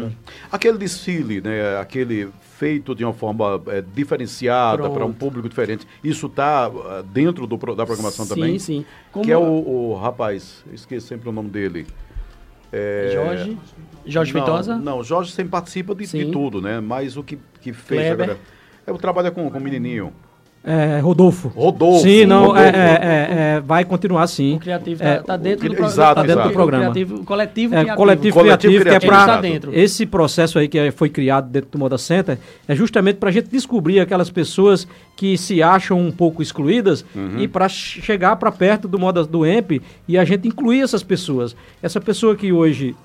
Uhum. 0.03 0.11
Aquele 0.51 0.77
desfile, 0.77 1.39
né, 1.39 1.77
aquele 1.77 2.29
feito 2.57 2.93
de 2.93 3.03
uma 3.03 3.13
forma 3.13 3.61
é, 3.67 3.81
diferenciada 3.81 4.89
para 4.89 5.05
um 5.05 5.13
público 5.13 5.47
diferente, 5.47 5.87
isso 6.03 6.27
está 6.27 6.69
uh, 6.69 6.87
ah, 6.87 7.03
dentro 7.11 7.47
do, 7.47 7.57
da 7.57 7.85
programação 7.85 8.25
sim, 8.25 8.33
também? 8.33 8.59
Sim, 8.59 8.85
sim. 9.13 9.21
Que 9.23 9.31
é 9.31 9.37
o, 9.37 9.41
o 9.41 9.95
rapaz, 9.95 10.63
esqueci 10.73 11.07
sempre 11.07 11.29
o 11.29 11.31
nome 11.31 11.49
dele. 11.49 11.87
É... 12.71 13.11
Jorge? 13.13 13.57
Jorge 14.05 14.33
não, 14.33 14.45
Feitosa? 14.45 14.77
Não, 14.77 15.03
Jorge 15.03 15.31
sempre 15.31 15.51
participa 15.51 15.95
de, 15.95 16.05
de, 16.05 16.31
tudo, 16.31 16.61
né? 16.61 16.79
Mas 16.79 17.17
o 17.17 17.23
que, 17.23 17.37
que 17.61 17.73
fez 17.73 18.01
Kleber. 18.01 18.23
agora... 18.23 18.39
Eu 18.85 18.97
trabalho 18.97 19.31
com, 19.31 19.49
com 19.49 19.57
o 19.57 19.61
menininho. 19.61 20.13
É, 20.63 20.99
Rodolfo. 20.99 21.47
Rodolfo. 21.47 22.03
Sim, 22.03 22.25
não, 22.25 22.47
Rodolfo. 22.47 22.59
É, 22.61 22.69
é, 22.69 23.55
é, 23.55 23.59
vai 23.61 23.83
continuar 23.83 24.27
sim. 24.27 24.57
O 24.57 24.59
criativo 24.59 25.03
está 25.03 25.23
tá 25.23 25.37
dentro, 25.37 25.67
do, 25.67 25.83
exato, 25.83 26.15
tá 26.15 26.21
dentro 26.21 26.33
exato. 26.33 26.49
do 26.49 26.53
programa. 26.53 26.89
O, 26.89 26.91
criativo, 26.91 27.15
o 27.21 27.25
coletivo 27.25 27.71
criativo. 27.71 27.97
Coletivo, 27.97 28.33
coletivo 28.35 28.79
criativo, 28.79 28.99
que 28.99 29.05
é 29.05 29.09
para 29.09 29.41
esse 29.73 30.05
processo 30.05 30.59
aí 30.59 30.67
que 30.67 30.91
foi 30.91 31.09
criado 31.09 31.49
dentro 31.49 31.71
do 31.71 31.79
Moda 31.79 31.97
Center 31.97 32.37
é 32.67 32.75
justamente 32.75 33.15
para 33.15 33.29
a 33.29 33.31
gente 33.31 33.47
descobrir 33.49 33.99
aquelas 33.99 34.29
pessoas 34.29 34.87
que 35.15 35.35
se 35.35 35.63
acham 35.63 35.99
um 35.99 36.11
pouco 36.11 36.43
excluídas 36.43 37.03
uhum. 37.15 37.39
e 37.39 37.47
para 37.47 37.67
chegar 37.67 38.35
para 38.35 38.51
perto 38.51 38.87
do 38.87 38.99
Moda 38.99 39.23
do 39.23 39.45
EMP 39.45 39.81
e 40.07 40.15
a 40.15 40.23
gente 40.23 40.47
incluir 40.47 40.81
essas 40.81 41.01
pessoas. 41.01 41.55
Essa 41.81 41.99
pessoa 41.99 42.35
que 42.35 42.51
hoje 42.51 42.95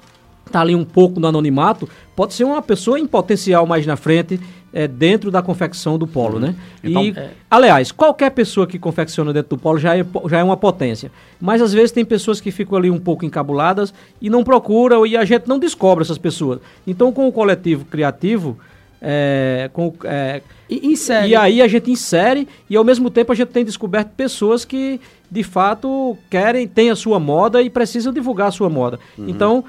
está 0.47 0.61
ali 0.61 0.75
um 0.75 0.85
pouco 0.85 1.19
no 1.19 1.27
anonimato, 1.27 1.89
pode 2.15 2.35
ser 2.35 2.45
uma 2.45 2.63
pessoa 2.63 2.99
em 2.99 3.07
potencial 3.07 3.67
mais 3.67 3.85
na 3.85 3.97
frente 3.97 4.41
é, 4.73 4.87
dentro 4.87 5.31
da 5.31 5.41
confecção 5.43 5.99
do 5.99 6.07
polo, 6.07 6.35
uhum. 6.35 6.41
né? 6.41 6.55
Então, 6.83 7.03
e, 7.05 7.11
é... 7.17 7.31
aliás, 7.51 7.93
qualquer 7.93 8.31
pessoa 8.31 8.67
que 8.67 8.79
confecciona 8.79 9.33
dentro 9.33 9.57
do 9.57 9.59
polo 9.59 9.79
já 9.79 9.97
é, 9.97 10.05
já 10.29 10.39
é 10.39 10.45
uma 10.45 10.57
potência. 10.57 11.11
Mas 11.41 11.63
às 11.63 11.73
vezes 11.73 11.93
tem 11.93 12.05
pessoas 12.05 12.41
que 12.41 12.51
ficam 12.51 12.77
ali 12.77 12.91
um 12.91 12.99
pouco 12.99 13.25
encabuladas 13.25 13.95
e 14.21 14.29
não 14.29 14.45
procuram 14.45 15.07
e 15.07 15.17
a 15.17 15.25
gente 15.25 15.49
não 15.49 15.59
descobre 15.59 16.05
essas 16.05 16.19
pessoas. 16.19 16.61
Então, 16.87 17.13
com 17.13 17.27
o 17.27 17.33
coletivo 17.33 17.85
criativo, 17.85 18.59
é, 19.01 19.71
com, 19.73 19.95
é, 20.05 20.43
e, 20.69 20.89
insere. 20.89 21.29
e 21.29 21.37
aí 21.37 21.63
a 21.63 21.69
gente 21.69 21.91
insere 21.91 22.49
e 22.69 22.77
ao 22.77 22.85
mesmo 22.85 23.11
tempo 23.11 23.33
a 23.33 23.35
gente 23.35 23.49
tem 23.49 23.65
descoberto 23.65 24.09
pessoas 24.11 24.65
que 24.65 25.01
de 25.31 25.43
fato 25.43 26.17
querem, 26.31 26.67
têm 26.67 26.91
a 26.91 26.97
sua 26.97 27.19
moda 27.19 27.63
e 27.63 27.71
precisam 27.71 28.13
divulgar 28.13 28.49
a 28.49 28.53
sua 28.53 28.69
moda. 28.69 28.99
Uhum. 29.19 29.29
Então, 29.29 29.65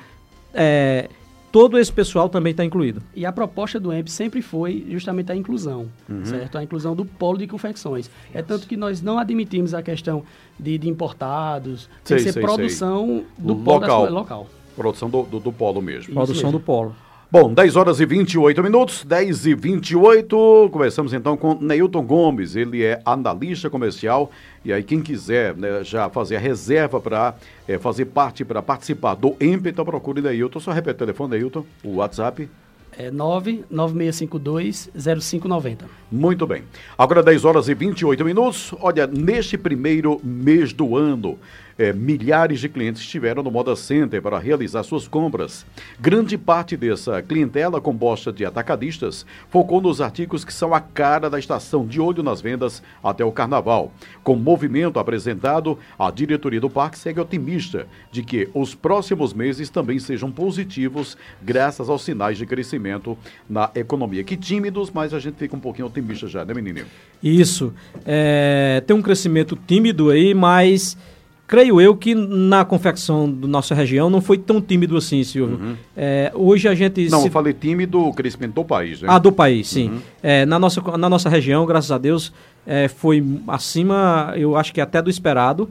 é, 0.54 1.10
todo 1.52 1.78
esse 1.78 1.92
pessoal 1.92 2.30
também 2.30 2.52
está 2.52 2.64
incluído. 2.64 3.02
E 3.16 3.26
a 3.26 3.32
proposta 3.32 3.80
do 3.80 3.94
EMP 3.94 4.10
sempre 4.10 4.42
foi 4.42 4.86
justamente 4.90 5.32
a 5.32 5.36
inclusão, 5.36 5.88
uhum. 6.10 6.26
certo? 6.26 6.58
A 6.58 6.64
inclusão 6.64 6.96
do 6.96 7.06
polo 7.06 7.38
de 7.38 7.48
confecções. 7.48 8.10
É 8.34 8.42
tanto 8.42 8.68
que 8.68 8.78
nós 8.78 9.02
não 9.02 9.18
admitimos 9.18 9.74
a 9.74 9.82
questão 9.82 10.24
de, 10.60 10.78
de 10.78 10.90
importados, 10.90 11.90
tem 12.04 12.18
que 12.18 12.24
ser 12.24 12.34
sei, 12.34 12.42
produção 12.42 13.08
sei. 13.08 13.26
do 13.38 13.56
polo 13.56 13.80
local. 13.80 14.10
local. 14.12 14.48
Produção 14.76 15.10
do, 15.10 15.24
do, 15.24 15.40
do 15.40 15.52
polo 15.52 15.82
mesmo. 15.82 16.14
Produção 16.14 16.46
mesmo. 16.46 16.52
do 16.52 16.60
polo. 16.60 16.96
Bom, 17.30 17.54
10 17.54 17.76
horas 17.76 18.00
e 18.00 18.06
28 18.06 18.64
minutos, 18.64 19.04
10 19.04 19.48
e 19.48 19.54
28. 19.54 20.70
Começamos 20.72 21.12
então 21.12 21.36
com 21.36 21.56
Neilton 21.56 22.02
Gomes. 22.02 22.56
Ele 22.56 22.86
é 22.86 23.02
analista 23.04 23.70
comercial. 23.70 24.32
E 24.64 24.72
aí, 24.72 24.82
quem 24.82 25.02
quiser 25.02 25.54
né, 25.54 25.84
já 25.84 26.10
fazer 26.10 26.38
a 26.38 26.40
reserva 26.40 27.02
para 27.02 27.36
é, 27.68 27.78
fazer 27.78 28.06
parte, 28.06 28.46
para 28.46 28.62
participar 28.62 29.16
do 29.16 29.36
EMP, 29.42 29.68
então 29.68 29.84
procure 29.84 30.22
Neilton. 30.22 30.62
Só 30.62 30.72
repete 30.72 30.96
o 30.96 31.00
telefone, 31.00 31.32
Neilton, 31.32 31.66
o 31.84 31.96
WhatsApp. 31.96 32.50
É 32.98 33.12
99652-0590. 33.12 35.80
Muito 36.10 36.48
bem. 36.48 36.64
Agora 36.98 37.22
10 37.22 37.44
horas 37.44 37.68
e 37.68 37.74
28 37.74 38.24
minutos. 38.24 38.74
Olha, 38.80 39.06
neste 39.06 39.58
primeiro 39.58 40.22
mês 40.24 40.72
do 40.72 40.96
ano, 40.96 41.38
é, 41.78 41.94
milhares 41.94 42.60
de 42.60 42.68
clientes 42.68 43.02
estiveram 43.02 43.44
no 43.44 43.52
Moda 43.52 43.76
Center 43.76 44.22
para 44.22 44.40
realizar 44.40 44.84
suas 44.84 45.08
compras. 45.08 45.66
Grande 46.00 46.38
parte 46.38 46.76
dessa 46.76 47.22
clientela, 47.22 47.80
composta 47.80 48.32
de 48.32 48.46
atacadistas, 48.46 49.26
focou 49.50 49.80
nos 49.80 50.02
artigos 50.02 50.44
que 50.44 50.54
são 50.54 50.74
a 50.74 50.80
cara 50.80 51.30
da 51.30 51.38
estação, 51.38 51.86
de 51.86 52.02
olho 52.02 52.24
nas 52.24 52.42
vendas 52.42 52.82
até 53.04 53.24
o 53.24 53.32
carnaval. 53.32 53.92
Com 54.24 54.34
o 54.34 54.40
movimento 54.40 55.00
apresentado, 55.00 55.78
a 55.98 56.10
diretoria 56.10 56.60
do 56.60 56.70
parque 56.70 56.98
segue 56.98 57.20
otimista 57.20 57.88
de 58.12 58.24
que 58.24 58.50
os 58.54 58.74
próximos 58.74 59.34
meses 59.34 59.70
também 59.70 60.00
sejam 60.00 60.32
positivos, 60.32 61.18
graças 61.42 61.90
aos 61.90 62.04
sinais 62.04 62.38
de 62.38 62.46
crescimento 62.46 63.18
na 63.50 63.70
economia. 63.76 64.24
Que 64.24 64.36
tímidos, 64.36 64.90
mas 64.92 65.14
a 65.14 65.20
gente 65.20 65.36
fica 65.36 65.56
um 65.56 65.60
pouquinho 65.60 65.88
otimista 65.88 66.28
já, 66.28 66.44
né, 66.44 66.54
menininho? 66.54 66.88
Isso. 67.22 67.74
É, 68.06 68.82
tem 68.86 68.96
um 68.96 69.02
crescimento 69.02 69.58
tímido 69.68 70.10
aí, 70.10 70.34
mas 70.34 70.98
creio 71.48 71.80
eu 71.80 71.96
que 71.96 72.14
na 72.14 72.66
confecção 72.66 73.32
da 73.32 73.48
nossa 73.48 73.74
região 73.74 74.10
não 74.10 74.20
foi 74.20 74.38
tão 74.38 74.62
tímido 74.62 74.98
assim, 74.98 75.24
Silvio. 75.24 75.58
Uhum. 75.58 75.76
É, 75.96 76.32
hoje 76.36 76.68
a 76.68 76.76
gente. 76.76 77.10
Não, 77.10 77.22
se... 77.22 77.28
eu 77.28 77.32
falei 77.32 77.54
tímido 77.54 78.00
o 78.00 78.14
crescimento 78.14 78.54
do 78.54 78.66
país, 78.66 79.02
né? 79.02 79.08
Ah, 79.10 79.18
do 79.18 79.32
país, 79.32 79.68
sim. 79.70 79.90
Uhum. 79.90 80.00
É, 80.22 80.46
na, 80.46 80.60
nossa, 80.60 80.82
na 80.98 81.10
nossa 81.10 81.30
região, 81.30 81.66
graças 81.66 81.92
a 81.92 81.98
Deus, 81.98 82.34
é, 82.66 82.90
foi 82.90 83.24
acima, 83.48 84.34
eu 84.36 84.58
acho 84.58 84.74
que 84.74 84.82
até 84.82 85.02
do 85.02 85.10
esperado, 85.10 85.70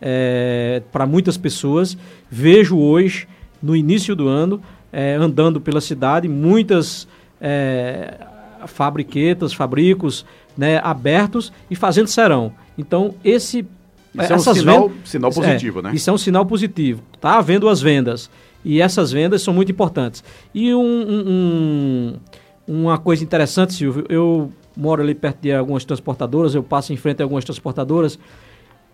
é, 0.00 0.80
para 0.92 1.04
muitas 1.04 1.36
pessoas. 1.36 1.98
Vejo 2.30 2.78
hoje, 2.78 3.26
no 3.60 3.74
início 3.74 4.14
do 4.14 4.28
ano, 4.28 4.62
é, 4.92 5.14
andando 5.14 5.60
pela 5.60 5.80
cidade, 5.80 6.28
muitas 6.28 7.08
é, 7.40 8.14
fabriquetas, 8.66 9.52
fabricos 9.52 10.24
né, 10.56 10.80
abertos 10.82 11.52
e 11.70 11.74
fazendo 11.74 12.06
serão. 12.06 12.52
Então, 12.78 13.14
esse 13.24 13.66
isso 14.24 14.32
é 14.32 14.36
um 14.36 14.54
sinal, 14.54 14.92
sinal 15.04 15.32
positivo, 15.32 15.78
é, 15.78 15.82
né? 15.82 15.90
Isso 15.94 16.10
é 16.10 16.12
um 16.12 16.18
sinal 16.18 16.46
positivo. 16.46 17.02
Está 17.14 17.38
havendo 17.38 17.68
as 17.68 17.80
vendas. 17.80 18.30
E 18.64 18.80
essas 18.80 19.12
vendas 19.12 19.42
são 19.42 19.54
muito 19.54 19.70
importantes. 19.70 20.24
E 20.54 20.74
um, 20.74 20.82
um, 20.82 22.16
uma 22.66 22.98
coisa 22.98 23.22
interessante, 23.22 23.74
Silvio, 23.74 24.04
eu 24.08 24.50
moro 24.76 25.02
ali 25.02 25.14
perto 25.14 25.40
de 25.40 25.52
algumas 25.52 25.84
transportadoras, 25.84 26.54
eu 26.54 26.62
passo 26.62 26.92
em 26.92 26.96
frente 26.96 27.22
a 27.22 27.24
algumas 27.24 27.44
transportadoras 27.44 28.18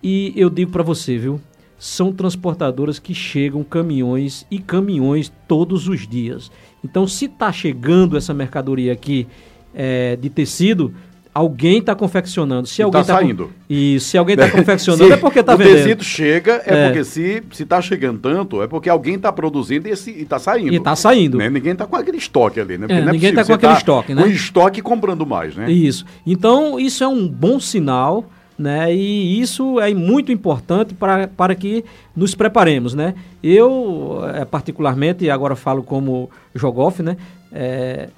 e 0.02 0.32
eu 0.36 0.50
digo 0.50 0.70
para 0.70 0.82
você, 0.82 1.16
viu? 1.16 1.40
São 1.78 2.12
transportadoras 2.12 2.98
que 2.98 3.14
chegam 3.14 3.64
caminhões 3.64 4.46
e 4.50 4.58
caminhões 4.58 5.32
todos 5.48 5.88
os 5.88 6.06
dias. 6.06 6.50
Então, 6.84 7.06
se 7.06 7.24
está 7.24 7.50
chegando 7.50 8.16
essa 8.16 8.34
mercadoria 8.34 8.92
aqui 8.92 9.26
é, 9.74 10.16
de 10.16 10.28
tecido, 10.28 10.94
alguém 11.34 11.78
está 11.78 11.94
confeccionando. 11.94 12.68
Se 12.68 12.82
alguém 12.82 13.00
está 13.00 13.14
tá 13.14 13.20
saindo. 13.20 13.50
E 13.68 13.98
se 14.00 14.18
alguém 14.18 14.34
está 14.38 14.50
confeccionando 14.50 15.06
se, 15.06 15.12
é 15.12 15.16
porque 15.16 15.40
está 15.40 15.56
vendendo. 15.56 15.74
O 15.74 15.82
tecido 15.82 16.04
chega 16.04 16.62
é, 16.66 16.74
é, 16.74 16.86
porque 16.86 17.04
se 17.04 17.42
está 17.60 17.80
chegando 17.80 18.18
tanto 18.20 18.62
é 18.62 18.66
porque 18.66 18.88
alguém 18.88 19.14
está 19.14 19.32
produzindo 19.32 19.88
e 19.88 19.92
está 19.92 20.38
saindo. 20.38 20.72
E 20.72 20.76
está 20.76 20.94
saindo. 20.94 21.38
Né? 21.38 21.48
Ninguém 21.48 21.72
está 21.72 21.86
com 21.86 21.96
aquele 21.96 22.18
estoque 22.18 22.60
ali, 22.60 22.76
né? 22.76 22.86
É, 22.88 22.98
é 22.98 23.12
ninguém 23.12 23.30
está 23.30 23.44
com 23.44 23.52
aquele 23.52 23.72
tá 23.72 23.78
estoque, 23.78 24.14
né? 24.14 24.22
Com 24.22 24.28
estoque 24.28 24.82
comprando 24.82 25.24
mais, 25.24 25.56
né? 25.56 25.70
Isso. 25.70 26.04
Então 26.26 26.78
isso 26.78 27.02
é 27.02 27.08
um 27.08 27.26
bom 27.26 27.58
sinal. 27.58 28.24
Né? 28.58 28.94
E 28.94 29.40
isso 29.40 29.80
é 29.80 29.92
muito 29.92 30.30
importante 30.30 30.94
para, 30.94 31.26
para 31.26 31.54
que 31.54 31.84
nos 32.14 32.34
preparemos, 32.34 32.94
né? 32.94 33.14
Eu, 33.42 34.20
é, 34.34 34.44
particularmente, 34.44 35.24
e 35.24 35.30
agora 35.30 35.56
falo 35.56 35.82
como 35.82 36.30
jogoff, 36.54 37.02
né? 37.02 37.16
É, 37.50 38.10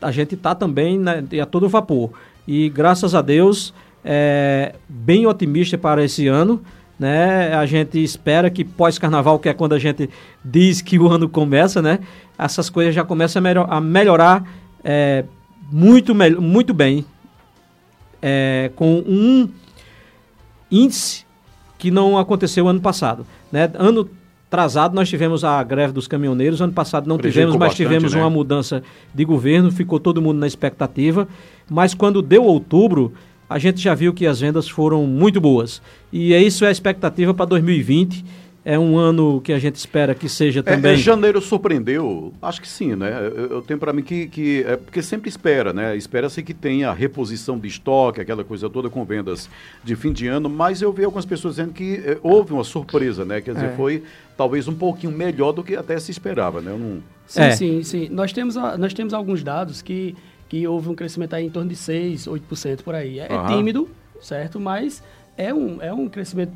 a 0.00 0.10
gente 0.10 0.36
está 0.36 0.54
também 0.54 0.98
né, 0.98 1.24
a 1.42 1.44
todo 1.44 1.68
vapor 1.68 2.12
e 2.46 2.68
graças 2.68 3.14
a 3.14 3.22
Deus 3.22 3.72
é 4.04 4.74
bem 4.88 5.26
otimista 5.26 5.78
para 5.78 6.04
esse 6.04 6.28
ano. 6.28 6.62
Né? 6.98 7.52
A 7.54 7.66
gente 7.66 8.02
espera 8.02 8.50
que 8.50 8.64
pós-carnaval, 8.64 9.38
que 9.38 9.48
é 9.48 9.54
quando 9.54 9.74
a 9.74 9.78
gente 9.78 10.08
diz 10.44 10.80
que 10.80 10.98
o 10.98 11.08
ano 11.08 11.28
começa, 11.28 11.82
né? 11.82 12.00
essas 12.38 12.70
coisas 12.70 12.94
já 12.94 13.04
começam 13.04 13.40
a, 13.40 13.42
melhor, 13.42 13.66
a 13.68 13.80
melhorar 13.80 14.44
é, 14.82 15.24
muito, 15.72 16.14
muito 16.14 16.74
bem, 16.74 17.04
é, 18.22 18.70
com 18.76 19.02
um 19.06 19.48
índice 20.70 21.24
que 21.78 21.90
não 21.90 22.16
aconteceu 22.18 22.68
ano 22.68 22.80
passado. 22.80 23.26
Né? 23.50 23.70
Ano 23.74 24.08
atrasado 24.54 24.94
nós 24.94 25.08
tivemos 25.08 25.42
a 25.42 25.62
greve 25.64 25.92
dos 25.92 26.06
caminhoneiros, 26.06 26.60
ano 26.60 26.72
passado 26.72 27.08
não 27.08 27.18
tivemos, 27.18 27.56
mas 27.56 27.70
bastante, 27.70 27.76
tivemos 27.76 28.14
né? 28.14 28.20
uma 28.20 28.30
mudança 28.30 28.82
de 29.12 29.24
governo, 29.24 29.70
ficou 29.70 29.98
todo 29.98 30.22
mundo 30.22 30.38
na 30.38 30.46
expectativa. 30.46 31.26
Mas 31.68 31.92
quando 31.92 32.22
deu 32.22 32.44
outubro, 32.44 33.12
a 33.50 33.58
gente 33.58 33.80
já 33.80 33.94
viu 33.94 34.14
que 34.14 34.26
as 34.26 34.40
vendas 34.40 34.68
foram 34.68 35.06
muito 35.06 35.40
boas. 35.40 35.82
E 36.12 36.32
é 36.32 36.40
isso 36.40 36.64
é 36.64 36.68
a 36.68 36.70
expectativa 36.70 37.34
para 37.34 37.46
2020. 37.46 38.24
É 38.64 38.78
um 38.78 38.96
ano 38.96 39.40
que 39.42 39.52
a 39.52 39.58
gente 39.58 39.76
espera 39.76 40.14
que 40.14 40.28
seja 40.28 40.62
também. 40.62 40.92
É, 40.92 40.94
é 40.94 40.96
janeiro 40.96 41.40
surpreendeu? 41.40 42.32
Acho 42.40 42.62
que 42.62 42.68
sim, 42.68 42.96
né? 42.96 43.30
Eu, 43.34 43.46
eu 43.46 43.62
tenho 43.62 43.78
para 43.78 43.92
mim 43.92 44.02
que, 44.02 44.26
que. 44.26 44.64
É 44.66 44.76
porque 44.76 45.02
sempre 45.02 45.28
espera, 45.28 45.72
né? 45.72 45.94
Espera-se 45.96 46.42
que 46.42 46.54
tenha 46.54 46.90
reposição 46.92 47.58
de 47.58 47.68
estoque, 47.68 48.20
aquela 48.22 48.42
coisa 48.42 48.70
toda 48.70 48.88
com 48.88 49.04
vendas 49.04 49.50
de 49.82 49.94
fim 49.94 50.12
de 50.12 50.26
ano, 50.28 50.48
mas 50.48 50.80
eu 50.80 50.92
vi 50.92 51.04
algumas 51.04 51.26
pessoas 51.26 51.56
dizendo 51.56 51.74
que 51.74 51.96
é, 51.96 52.18
houve 52.22 52.54
uma 52.54 52.64
surpresa, 52.64 53.24
né? 53.24 53.42
Quer 53.42 53.54
dizer, 53.54 53.66
é. 53.66 53.76
foi 53.76 54.02
talvez 54.36 54.66
um 54.66 54.74
pouquinho 54.74 55.12
melhor 55.12 55.52
do 55.52 55.62
que 55.62 55.76
até 55.76 55.98
se 55.98 56.10
esperava, 56.10 56.62
né? 56.62 56.70
Eu 56.70 56.78
não... 56.78 57.02
Sim, 57.26 57.40
é. 57.42 57.50
sim, 57.50 57.82
sim. 57.82 58.08
Nós 58.10 58.32
temos, 58.32 58.54
nós 58.54 58.94
temos 58.94 59.12
alguns 59.12 59.42
dados 59.42 59.82
que 59.82 60.16
que 60.48 60.66
houve 60.68 60.88
um 60.88 60.94
crescimento 60.94 61.34
aí 61.34 61.46
em 61.46 61.50
torno 61.50 61.68
de 61.68 61.74
6, 61.74 62.28
8% 62.28 62.82
por 62.82 62.94
aí. 62.94 63.18
É, 63.18 63.28
uhum. 63.32 63.46
tímido, 63.46 63.88
certo? 64.20 64.60
Mas 64.60 65.02
é 65.36 65.52
um, 65.52 65.82
é 65.82 65.92
um 65.92 66.08
crescimento 66.08 66.52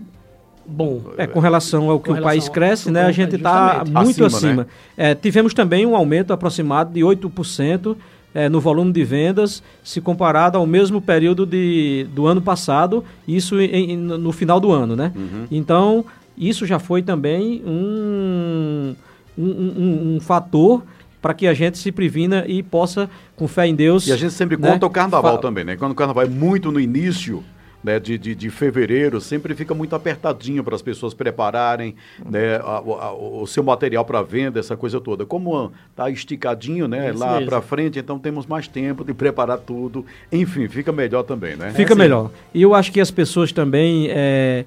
bom. 0.69 1.01
É, 1.17 1.27
com 1.27 1.41
relação 1.41 1.91
ao 1.91 1.99
que 1.99 2.11
o 2.11 2.21
país 2.21 2.49
cresce, 2.49 2.91
né? 2.91 3.07
A 3.07 3.13
gente 3.13 3.37
está 3.37 3.83
muito 3.87 4.25
acima. 4.25 4.27
acima. 4.27 4.63
Né? 4.63 4.67
É, 4.97 5.15
tivemos 5.15 5.55
também 5.55 5.87
um 5.87 5.97
aumento 5.97 6.33
aproximado 6.33 6.93
de 6.93 7.01
8% 7.01 7.97
é, 8.35 8.49
no 8.49 8.61
volume 8.61 8.93
de 8.93 9.03
vendas, 9.03 9.63
se 9.83 10.01
comparado 10.01 10.59
ao 10.59 10.67
mesmo 10.67 11.01
período 11.01 11.47
de, 11.47 12.07
do 12.15 12.27
ano 12.27 12.43
passado, 12.43 13.03
isso 13.27 13.59
em, 13.61 13.97
no 13.97 14.33
final 14.33 14.61
do 14.61 14.71
ano, 14.71 14.95
né? 14.95 15.13
Uhum. 15.17 15.47
Então, 15.51 16.05
isso 16.37 16.67
já 16.67 16.79
foi 16.79 17.03
também 17.03 17.63
um, 17.67 18.95
um, 19.37 19.45
um, 19.45 20.17
um 20.17 20.21
fator 20.21 20.83
para 21.21 21.35
que 21.35 21.47
a 21.47 21.55
gente 21.55 21.79
se 21.79 21.91
previna 21.91 22.45
e 22.47 22.63
possa, 22.63 23.11
com 23.35 23.49
fé 23.49 23.67
em 23.67 23.75
Deus. 23.75 24.07
E 24.07 24.13
a 24.13 24.17
gente 24.17 24.33
sempre 24.33 24.57
né, 24.57 24.71
conta 24.71 24.87
o 24.87 24.91
carnaval 24.91 25.39
também, 25.39 25.65
né? 25.65 25.77
Quando 25.77 25.93
o 25.93 25.95
carnaval 25.95 26.25
é 26.25 26.29
muito 26.29 26.71
no 26.71 26.79
início. 26.79 27.43
Né, 27.81 28.01
de, 28.01 28.19
de, 28.19 28.35
de, 28.35 28.51
fevereiro, 28.51 29.21
sempre 29.21 29.55
fica 29.55 29.73
muito 29.73 29.95
apertadinho 29.95 30.65
para 30.65 30.75
as 30.75 30.83
pessoas 30.83 31.15
prepararem 31.15 31.95
né, 32.29 32.57
a, 32.57 32.79
a, 32.79 33.13
o 33.15 33.47
seu 33.47 33.63
material 33.63 34.05
para 34.05 34.21
venda, 34.21 34.59
essa 34.59 34.77
coisa 34.77 35.01
toda. 35.01 35.25
Como 35.25 35.71
está 35.89 36.11
esticadinho 36.11 36.89
né, 36.89 37.13
lá 37.13 37.41
para 37.41 37.63
frente, 37.63 37.97
então 37.97 38.19
temos 38.19 38.47
mais 38.47 38.67
tempo 38.67 39.05
de 39.05 39.15
preparar 39.15 39.59
tudo. 39.59 40.05
Enfim, 40.33 40.67
fica 40.67 40.91
melhor 40.91 41.23
também, 41.23 41.55
né? 41.55 41.71
Fica 41.71 41.93
é 41.93 41.97
melhor. 41.97 42.33
E 42.53 42.61
eu 42.61 42.75
acho 42.75 42.91
que 42.91 43.01
as 43.01 43.13
pessoas 43.13 43.53
também 43.53 44.09
é, 44.11 44.65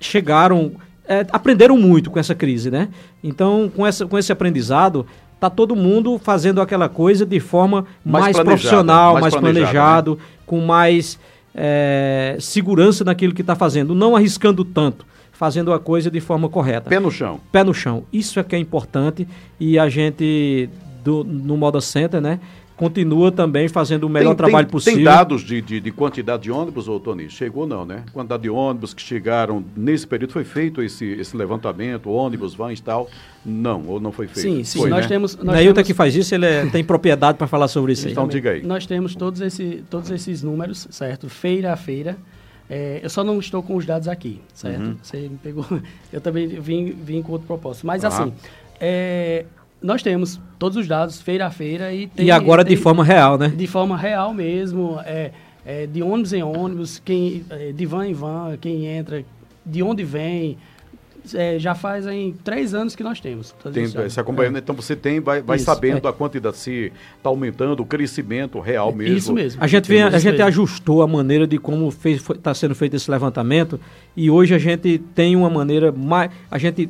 chegaram, 0.00 0.72
é, 1.06 1.26
aprenderam 1.30 1.76
muito 1.76 2.10
com 2.10 2.18
essa 2.18 2.34
crise, 2.34 2.70
né? 2.70 2.88
Então, 3.22 3.70
com, 3.74 3.86
essa, 3.86 4.06
com 4.06 4.16
esse 4.16 4.32
aprendizado, 4.32 5.06
tá 5.40 5.48
todo 5.48 5.76
mundo 5.76 6.18
fazendo 6.18 6.60
aquela 6.60 6.88
coisa 6.88 7.24
de 7.24 7.40
forma 7.40 7.86
mais, 8.04 8.36
mais 8.36 8.40
profissional, 8.40 9.14
mais, 9.14 9.22
mais 9.22 9.36
planejado, 9.36 10.16
né? 10.16 10.22
com 10.46 10.60
mais 10.60 11.18
é, 11.60 12.36
segurança 12.38 13.04
naquilo 13.04 13.34
que 13.34 13.40
está 13.40 13.56
fazendo, 13.56 13.92
não 13.92 14.14
arriscando 14.14 14.64
tanto, 14.64 15.04
fazendo 15.32 15.72
a 15.72 15.80
coisa 15.80 16.08
de 16.08 16.20
forma 16.20 16.48
correta. 16.48 16.88
Pé 16.88 17.00
no 17.00 17.10
chão. 17.10 17.40
Pé 17.50 17.64
no 17.64 17.74
chão. 17.74 18.04
Isso 18.12 18.38
é 18.38 18.44
que 18.44 18.54
é 18.54 18.58
importante 18.58 19.26
e 19.58 19.76
a 19.76 19.88
gente 19.88 20.70
do, 21.02 21.24
no 21.24 21.56
Moda 21.56 21.80
Center, 21.80 22.20
né? 22.20 22.38
Continua 22.78 23.32
também 23.32 23.66
fazendo 23.66 24.04
o 24.04 24.08
melhor 24.08 24.30
tem, 24.30 24.36
trabalho 24.36 24.66
tem, 24.66 24.72
possível. 24.72 24.98
Tem 24.98 25.04
dados 25.04 25.42
de, 25.42 25.60
de, 25.60 25.80
de, 25.80 25.90
quantidade 25.90 26.44
de 26.44 26.50
ônibus, 26.52 26.88
ô 26.88 27.00
Tony? 27.00 27.28
Chegou 27.28 27.66
não, 27.66 27.84
né? 27.84 28.04
Quantidade 28.12 28.44
de 28.44 28.48
ônibus 28.48 28.94
que 28.94 29.02
chegaram 29.02 29.64
nesse 29.76 30.06
período, 30.06 30.32
foi 30.32 30.44
feito 30.44 30.80
esse, 30.80 31.04
esse 31.04 31.36
levantamento, 31.36 32.08
ônibus, 32.08 32.54
vans 32.54 32.78
e 32.78 32.82
tal? 32.82 33.10
Não, 33.44 33.84
ou 33.84 34.00
não 34.00 34.12
foi 34.12 34.28
feito? 34.28 34.40
Sim, 34.40 34.62
sim. 34.62 34.78
Foi, 34.78 34.88
nós 34.88 35.02
né? 35.02 35.08
temos... 35.08 35.36
Nós 35.36 35.56
Neilton 35.56 35.74
temos... 35.74 35.86
que 35.88 35.94
faz 35.94 36.14
isso, 36.14 36.32
ele 36.32 36.46
é, 36.46 36.66
tem 36.66 36.84
propriedade 36.84 37.36
para 37.36 37.48
falar 37.48 37.66
sobre 37.66 37.92
isso 37.92 38.08
Então 38.08 38.28
diga 38.28 38.52
aí. 38.52 38.62
Nós 38.62 38.86
temos 38.86 39.16
todos, 39.16 39.40
esse, 39.40 39.82
todos 39.90 40.08
esses 40.12 40.44
números, 40.44 40.86
certo? 40.88 41.28
Feira 41.28 41.72
a 41.72 41.76
feira. 41.76 42.16
É, 42.70 43.00
eu 43.02 43.10
só 43.10 43.24
não 43.24 43.40
estou 43.40 43.60
com 43.60 43.74
os 43.74 43.84
dados 43.84 44.06
aqui, 44.06 44.40
certo? 44.54 44.82
Uhum. 44.82 44.96
Você 45.02 45.16
me 45.28 45.38
pegou... 45.42 45.66
Eu 46.12 46.20
também 46.20 46.46
vim, 46.46 46.92
vim 46.92 47.22
com 47.22 47.32
outro 47.32 47.46
propósito. 47.46 47.86
Mas 47.86 48.04
uhum. 48.04 48.08
assim, 48.08 48.32
é, 48.80 49.44
nós 49.82 50.02
temos 50.02 50.40
todos 50.58 50.76
os 50.76 50.88
dados, 50.88 51.20
feira 51.20 51.46
a 51.46 51.50
feira. 51.50 51.92
E, 51.92 52.08
tem, 52.08 52.26
e 52.26 52.30
agora 52.30 52.64
tem, 52.64 52.76
de 52.76 52.82
forma 52.82 53.04
real, 53.04 53.38
né? 53.38 53.48
De 53.48 53.66
forma 53.66 53.96
real 53.96 54.34
mesmo, 54.34 54.98
é, 55.04 55.30
é 55.64 55.86
de 55.86 56.02
ônibus 56.02 56.32
em 56.32 56.42
ônibus, 56.42 57.00
quem, 57.04 57.44
é, 57.50 57.72
de 57.72 57.86
van 57.86 58.06
em 58.06 58.14
van, 58.14 58.56
quem 58.60 58.86
entra, 58.86 59.24
de 59.64 59.82
onde 59.82 60.04
vem. 60.04 60.58
É, 61.34 61.58
já 61.58 61.74
faz 61.74 62.06
em 62.06 62.32
três 62.32 62.72
anos 62.72 62.96
que 62.96 63.02
nós 63.02 63.20
temos. 63.20 63.54
Tem, 63.74 63.84
esse 63.84 64.18
acompanhando, 64.18 64.56
é. 64.56 64.60
então 64.60 64.74
você 64.74 64.96
tem, 64.96 65.20
vai, 65.20 65.42
vai 65.42 65.56
Isso, 65.56 65.66
sabendo 65.66 66.06
é. 66.06 66.10
a 66.10 66.12
quantidade 66.12 66.56
se 66.56 66.90
está 67.18 67.28
aumentando, 67.28 67.80
o 67.80 67.84
crescimento 67.84 68.58
real 68.60 68.94
mesmo. 68.94 69.16
Isso 69.16 69.32
mesmo. 69.34 69.62
A 69.62 69.66
gente, 69.66 69.86
vem, 69.88 70.02
a 70.02 70.18
gente 70.18 70.40
ajustou 70.40 71.02
a 71.02 71.06
maneira 71.06 71.46
de 71.46 71.58
como 71.58 71.90
está 71.90 72.54
sendo 72.54 72.74
feito 72.74 72.96
esse 72.96 73.10
levantamento 73.10 73.78
e 74.16 74.30
hoje 74.30 74.54
a 74.54 74.58
gente 74.58 74.96
tem 75.14 75.36
uma 75.36 75.50
maneira 75.50 75.92
mais. 75.92 76.30
A 76.50 76.56
gente, 76.56 76.88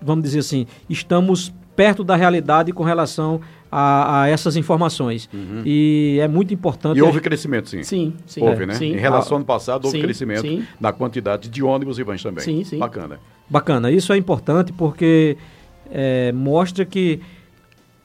vamos 0.00 0.22
dizer 0.22 0.38
assim, 0.38 0.68
estamos 0.88 1.52
perto 1.76 2.04
da 2.04 2.16
realidade 2.16 2.72
com 2.72 2.82
relação 2.82 3.40
a, 3.70 4.22
a 4.22 4.28
essas 4.28 4.56
informações. 4.56 5.28
Uhum. 5.32 5.62
E 5.64 6.18
é 6.20 6.28
muito 6.28 6.52
importante. 6.52 6.98
E 6.98 7.02
houve 7.02 7.20
crescimento, 7.20 7.68
sim. 7.68 7.82
Sim, 7.82 8.14
sim. 8.26 8.42
Houve, 8.42 8.64
é, 8.64 8.66
né? 8.66 8.74
Sim. 8.74 8.92
Em 8.92 8.98
relação 8.98 9.32
ao 9.32 9.36
ano 9.38 9.46
passado, 9.46 9.84
houve 9.84 9.98
sim, 9.98 10.02
crescimento 10.02 10.42
sim. 10.42 10.64
na 10.80 10.92
quantidade 10.92 11.48
de 11.48 11.62
ônibus 11.62 11.98
e 11.98 12.02
vans 12.02 12.22
também. 12.22 12.44
Sim, 12.44 12.64
sim. 12.64 12.78
Bacana. 12.78 13.20
Bacana. 13.48 13.90
Isso 13.90 14.12
é 14.12 14.16
importante 14.16 14.72
porque 14.72 15.36
é, 15.90 16.32
mostra 16.32 16.84
que 16.84 17.20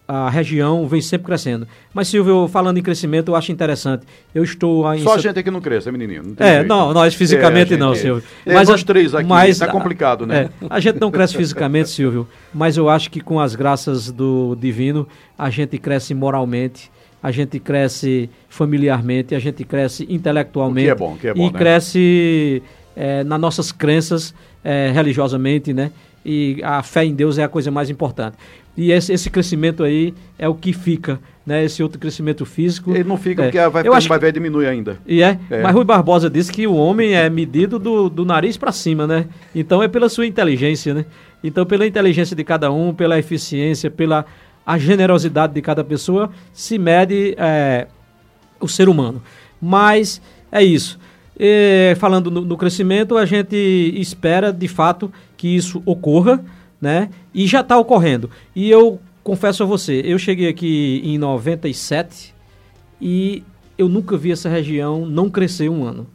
a 0.07 0.29
região 0.29 0.87
vem 0.87 1.01
sempre 1.01 1.25
crescendo. 1.25 1.67
Mas, 1.93 2.07
Silvio, 2.07 2.47
falando 2.47 2.77
em 2.77 2.81
crescimento, 2.81 3.29
eu 3.29 3.35
acho 3.35 3.51
interessante. 3.51 4.05
Eu 4.33 4.43
estou... 4.43 4.93
Em... 4.93 4.99
Só 4.99 5.15
a 5.15 5.17
gente 5.17 5.39
aqui 5.39 5.49
não 5.49 5.61
cresce, 5.61 5.89
é 5.89 5.91
menininho? 5.91 6.23
Não 6.23 6.45
é, 6.45 6.55
jeito. 6.55 6.67
não, 6.67 6.93
nós 6.93 7.15
fisicamente 7.15 7.73
é, 7.73 7.77
não, 7.77 7.95
Silvio. 7.95 8.23
É, 8.45 8.53
mas 8.53 8.69
nós 8.69 8.83
três 8.83 9.15
aqui, 9.15 9.27
mas, 9.27 9.57
tá 9.57 9.67
complicado, 9.67 10.25
né? 10.25 10.49
É, 10.61 10.65
a 10.69 10.79
gente 10.79 10.99
não 10.99 11.09
cresce 11.09 11.35
fisicamente, 11.35 11.89
Silvio, 11.89 12.27
mas 12.53 12.77
eu 12.77 12.87
acho 12.87 13.09
que 13.09 13.19
com 13.19 13.39
as 13.39 13.55
graças 13.55 14.11
do 14.11 14.55
divino, 14.59 15.07
a 15.37 15.49
gente 15.49 15.77
cresce 15.77 16.13
moralmente, 16.13 16.91
a 17.21 17.31
gente 17.31 17.59
cresce 17.59 18.29
familiarmente, 18.47 19.33
a 19.33 19.39
gente 19.39 19.63
cresce 19.63 20.05
intelectualmente. 20.07 20.91
O 20.91 20.95
que 20.95 21.03
é 21.03 21.07
bom, 21.07 21.17
que 21.17 21.27
é 21.27 21.33
bom, 21.33 21.47
E 21.47 21.51
né? 21.51 21.57
cresce 21.57 22.61
é, 22.95 23.23
nas 23.23 23.39
nossas 23.39 23.71
crenças 23.71 24.35
é, 24.63 24.91
religiosamente, 24.93 25.73
né? 25.73 25.91
E 26.23 26.59
a 26.63 26.81
fé 26.81 27.05
em 27.05 27.13
Deus 27.13 27.37
é 27.37 27.43
a 27.43 27.47
coisa 27.47 27.69
mais 27.69 27.89
importante. 27.89 28.35
E 28.77 28.91
esse, 28.91 29.13
esse 29.13 29.29
crescimento 29.29 29.83
aí 29.83 30.13
é 30.38 30.49
o 30.49 30.53
que 30.53 30.73
fica, 30.73 31.19
né? 31.45 31.63
Esse 31.63 31.81
outro 31.81 31.97
crescimento 31.97 32.45
físico. 32.45 32.91
Ele 32.91 33.03
não 33.03 33.17
fica 33.17 33.43
é. 33.43 33.45
porque 33.45 33.69
vai, 33.69 33.88
eu 33.88 33.93
acho 33.93 34.09
vai, 34.09 34.19
vai 34.19 34.31
diminuir 34.31 34.67
ainda. 34.67 34.99
E 35.05 35.21
é? 35.21 35.39
é? 35.49 35.61
Mas 35.61 35.73
Rui 35.73 35.85
Barbosa 35.85 36.29
disse 36.29 36.51
que 36.51 36.67
o 36.67 36.73
homem 36.73 37.13
é 37.13 37.29
medido 37.29 37.79
do, 37.79 38.09
do 38.09 38.25
nariz 38.25 38.57
para 38.57 38.71
cima, 38.71 39.07
né? 39.07 39.27
Então 39.53 39.81
é 39.81 39.88
pela 39.88 40.09
sua 40.09 40.25
inteligência, 40.27 40.93
né? 40.93 41.05
Então 41.43 41.65
pela 41.65 41.88
inteligência 41.88 42.35
de 42.35 42.43
cada 42.43 42.71
um, 42.71 42.93
pela 42.93 43.17
eficiência, 43.17 43.89
pela 43.89 44.25
a 44.65 44.77
generosidade 44.77 45.53
de 45.53 45.61
cada 45.61 45.83
pessoa 45.83 46.31
se 46.51 46.77
mede 46.77 47.35
é, 47.38 47.88
o 48.59 48.67
ser 48.67 48.89
humano. 48.89 49.21
Mas 49.61 50.21
é 50.51 50.63
isso. 50.63 50.99
E, 51.39 51.93
falando 51.97 52.31
no, 52.31 52.41
no, 52.41 52.57
crescimento, 52.57 53.17
a 53.17 53.25
gente 53.25 53.55
espera 53.95 54.51
de 54.51 54.67
fato 54.67 55.11
que 55.35 55.47
isso 55.47 55.83
ocorra, 55.85 56.43
né? 56.81 57.09
E 57.33 57.47
já 57.47 57.61
está 57.61 57.77
ocorrendo. 57.77 58.29
E 58.55 58.69
eu 58.69 58.99
confesso 59.23 59.63
a 59.63 59.65
você, 59.65 60.01
eu 60.05 60.19
cheguei 60.19 60.47
aqui 60.47 61.01
em 61.03 61.17
97 61.17 62.33
e 63.01 63.43
eu 63.77 63.89
nunca 63.89 64.15
vi 64.17 64.31
essa 64.31 64.47
região 64.47 65.05
não 65.05 65.29
crescer 65.29 65.69
um 65.69 65.83
ano. 65.83 66.07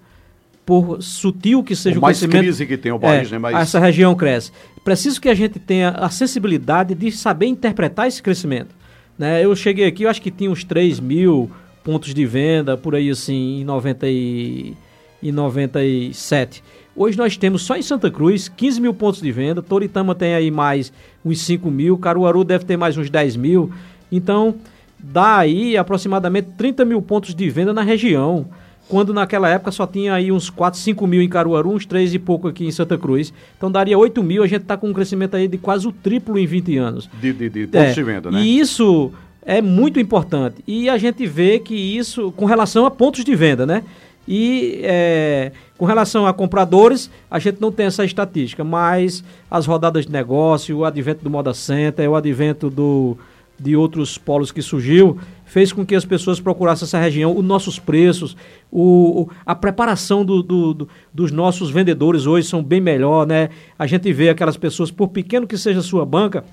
Por 0.64 1.03
sutil 1.03 1.64
que 1.64 1.75
seja 1.75 1.96
o, 1.96 1.99
o 1.99 2.03
mais 2.03 2.18
crescimento. 2.18 2.42
crise 2.42 2.66
que 2.66 2.77
tem 2.77 2.92
o 2.92 2.99
país, 2.99 3.29
é, 3.29 3.33
né? 3.33 3.38
Mas... 3.38 3.57
Essa 3.57 3.81
região 3.81 4.14
cresce. 4.14 4.53
Preciso 4.85 5.20
que 5.20 5.29
a 5.29 5.35
gente 5.35 5.59
tenha 5.59 5.90
a 5.90 6.09
sensibilidade 6.09 6.94
de 6.94 7.11
saber 7.11 7.46
interpretar 7.46 8.07
esse 8.07 8.23
crescimento. 8.23 8.75
Né? 9.18 9.44
Eu 9.44 9.55
cheguei 9.55 9.87
aqui, 9.87 10.05
eu 10.05 10.11
acho 10.11 10.23
que 10.23 10.31
tinha 10.31 10.51
uns 10.51 10.64
3 10.64 11.01
mil 11.01 11.51
pontos 11.83 12.14
de 12.14 12.25
venda, 12.25 12.77
por 12.77 12.94
aí 12.94 13.11
assim, 13.11 13.61
em 13.61 13.64
90 13.64 14.09
e, 14.09 14.75
em 15.23 15.33
97. 15.33 16.62
Hoje 16.94 17.16
nós 17.16 17.37
temos 17.37 17.62
só 17.62 17.76
em 17.76 17.83
Santa 17.83 18.11
Cruz 18.11 18.48
15 18.48 18.81
mil 18.81 18.92
pontos 18.92 19.20
de 19.20 19.31
venda, 19.31 19.62
Toritama 19.62 20.14
tem 20.14 20.35
aí 20.35 20.50
mais 20.50 20.92
uns 21.24 21.40
5 21.42 21.70
mil, 21.70 21.96
Caruaru 21.96 22.44
deve 22.44 22.64
ter 22.64 22.76
mais 22.76 22.96
uns 22.96 23.09
10 23.09 23.37
mil. 23.37 23.70
Então, 24.11 24.57
dá 24.98 25.38
aí 25.38 25.76
aproximadamente 25.76 26.50
30 26.59 26.85
mil 26.85 27.00
pontos 27.00 27.35
de 27.35 27.48
venda 27.48 27.72
na 27.72 27.83
região, 27.83 28.46
quando 28.88 29.14
naquela 29.14 29.48
época 29.48 29.70
só 29.70 29.87
tinha 29.87 30.14
aí 30.14 30.33
uns 30.33 30.50
4, 30.50 30.79
5 30.79 31.07
mil 31.07 31.22
em 31.22 31.29
Caruaru, 31.29 31.70
uns 31.70 31.87
3 31.87 32.12
e 32.14 32.18
pouco 32.18 32.48
aqui 32.48 32.66
em 32.66 32.72
Santa 32.72 32.98
Cruz. 32.98 33.33
Então 33.57 33.70
daria 33.70 33.96
8 33.96 34.20
mil, 34.22 34.42
a 34.42 34.46
gente 34.48 34.62
está 34.62 34.76
com 34.76 34.88
um 34.88 34.92
crescimento 34.92 35.37
aí 35.37 35.46
de 35.46 35.59
quase 35.59 35.87
o 35.87 35.92
triplo 35.92 36.37
em 36.37 36.46
20 36.46 36.76
anos. 36.76 37.09
De, 37.20 37.33
de, 37.33 37.48
de 37.48 37.66
pontos 37.68 37.90
é, 37.90 37.92
de 37.92 38.03
venda, 38.03 38.31
né? 38.33 38.42
E 38.42 38.59
isso 38.59 39.12
é 39.42 39.62
muito 39.62 40.00
importante. 40.00 40.57
E 40.66 40.88
a 40.90 40.98
gente 40.98 41.24
vê 41.24 41.61
que 41.61 41.74
isso, 41.74 42.33
com 42.33 42.44
relação 42.44 42.85
a 42.85 42.90
pontos 42.90 43.24
de 43.24 43.35
venda, 43.35 43.64
né? 43.64 43.85
E 44.29 44.81
é, 44.83 45.53
com 45.77 45.85
relação 45.85 46.27
a 46.27 46.33
compradores, 46.33 47.11
a 47.31 47.39
gente 47.39 47.61
não 47.61 47.73
tem 47.73 47.87
essa 47.87 48.05
estatística, 48.05 48.63
mas 48.63 49.25
as 49.51 49.67
rodadas 49.67 50.07
de 50.07 50.13
negócio, 50.13 50.77
o 50.79 50.85
advento 50.85 51.25
do 51.25 51.31
Moda 51.31 51.55
Center, 51.55 52.09
o 52.09 52.15
advento 52.15 52.69
do, 52.71 53.17
de 53.59 53.75
outros 53.77 54.17
polos 54.17 54.53
que 54.53 54.63
surgiu, 54.63 55.19
fez 55.45 55.73
com 55.73 55.85
que 55.85 55.95
as 55.95 56.05
pessoas 56.05 56.39
procurassem 56.39 56.87
essa 56.87 56.99
região, 56.99 57.37
os 57.37 57.45
nossos 57.45 57.79
preços, 57.79 58.37
o, 58.71 59.29
a 59.45 59.55
preparação 59.55 60.25
do, 60.25 60.43
do, 60.43 60.75
do, 60.75 60.89
dos 61.13 61.33
nossos 61.33 61.71
vendedores 61.71 62.25
hoje 62.25 62.47
são 62.47 62.63
bem 62.63 62.81
melhor, 62.81 63.27
né? 63.27 63.51
A 63.79 63.87
gente 63.87 64.13
vê 64.13 64.29
aquelas 64.29 64.57
pessoas, 64.57 64.91
por 64.91 65.09
pequeno 65.09 65.47
que 65.47 65.59
seja 65.59 65.81
a 65.81 65.83
sua 65.83 66.07
banca, 66.07 66.45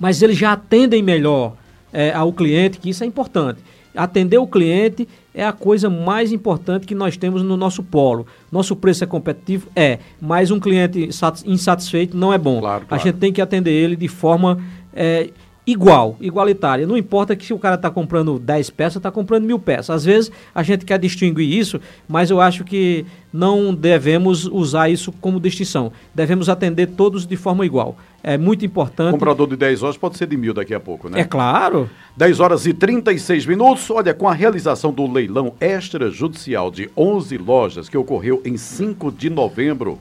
mas 0.00 0.22
eles 0.22 0.38
já 0.38 0.52
atendem 0.52 1.02
melhor 1.02 1.54
é, 1.92 2.12
ao 2.12 2.32
cliente, 2.32 2.78
que 2.78 2.90
isso 2.90 3.04
é 3.04 3.06
importante. 3.06 3.60
Atender 3.94 4.38
o 4.38 4.46
cliente 4.46 5.08
é 5.34 5.44
a 5.44 5.52
coisa 5.52 5.88
mais 5.88 6.32
importante 6.32 6.86
que 6.86 6.94
nós 6.94 7.16
temos 7.16 7.42
no 7.42 7.56
nosso 7.56 7.82
polo. 7.82 8.26
Nosso 8.50 8.74
preço 8.76 9.04
é 9.04 9.06
competitivo? 9.06 9.68
É, 9.74 9.98
mas 10.20 10.50
um 10.50 10.60
cliente 10.60 11.08
insatisfeito 11.46 12.16
não 12.16 12.32
é 12.32 12.38
bom. 12.38 12.60
Claro, 12.60 12.86
claro. 12.86 13.02
A 13.02 13.04
gente 13.04 13.18
tem 13.18 13.32
que 13.32 13.40
atender 13.40 13.72
ele 13.72 13.96
de 13.96 14.08
forma 14.08 14.58
é, 14.92 15.30
igual, 15.70 16.16
igualitária. 16.18 16.86
Não 16.86 16.96
importa 16.96 17.36
que 17.36 17.44
se 17.44 17.52
o 17.52 17.58
cara 17.58 17.74
está 17.74 17.90
comprando 17.90 18.38
10 18.38 18.70
peças, 18.70 18.96
está 18.96 19.10
comprando 19.10 19.44
mil 19.44 19.58
peças. 19.58 19.90
Às 19.90 20.04
vezes 20.04 20.32
a 20.54 20.62
gente 20.62 20.86
quer 20.86 20.98
distinguir 20.98 21.46
isso, 21.46 21.78
mas 22.08 22.30
eu 22.30 22.40
acho 22.40 22.64
que 22.64 23.04
não 23.30 23.74
devemos 23.74 24.46
usar 24.46 24.88
isso 24.88 25.12
como 25.12 25.38
distinção. 25.38 25.92
Devemos 26.14 26.48
atender 26.48 26.86
todos 26.86 27.26
de 27.26 27.36
forma 27.36 27.66
igual. 27.66 27.98
É 28.22 28.38
muito 28.38 28.64
importante. 28.64 29.12
Comprador 29.12 29.46
de 29.46 29.56
10 29.56 29.82
horas 29.82 29.96
pode 29.98 30.16
ser 30.16 30.26
de 30.26 30.38
mil 30.38 30.54
daqui 30.54 30.72
a 30.72 30.80
pouco, 30.80 31.10
né? 31.10 31.20
É 31.20 31.24
claro. 31.24 31.88
10 32.16 32.40
horas 32.40 32.66
e 32.66 32.72
36 32.72 33.44
minutos. 33.44 33.90
Olha, 33.90 34.14
com 34.14 34.26
a 34.26 34.32
realização 34.32 34.90
do 34.90 35.06
leilão 35.06 35.52
extrajudicial 35.60 36.70
de 36.70 36.90
11 36.96 37.36
lojas 37.36 37.88
que 37.90 37.96
ocorreu 37.98 38.40
em 38.42 38.56
5 38.56 39.12
de 39.12 39.28
novembro 39.28 39.98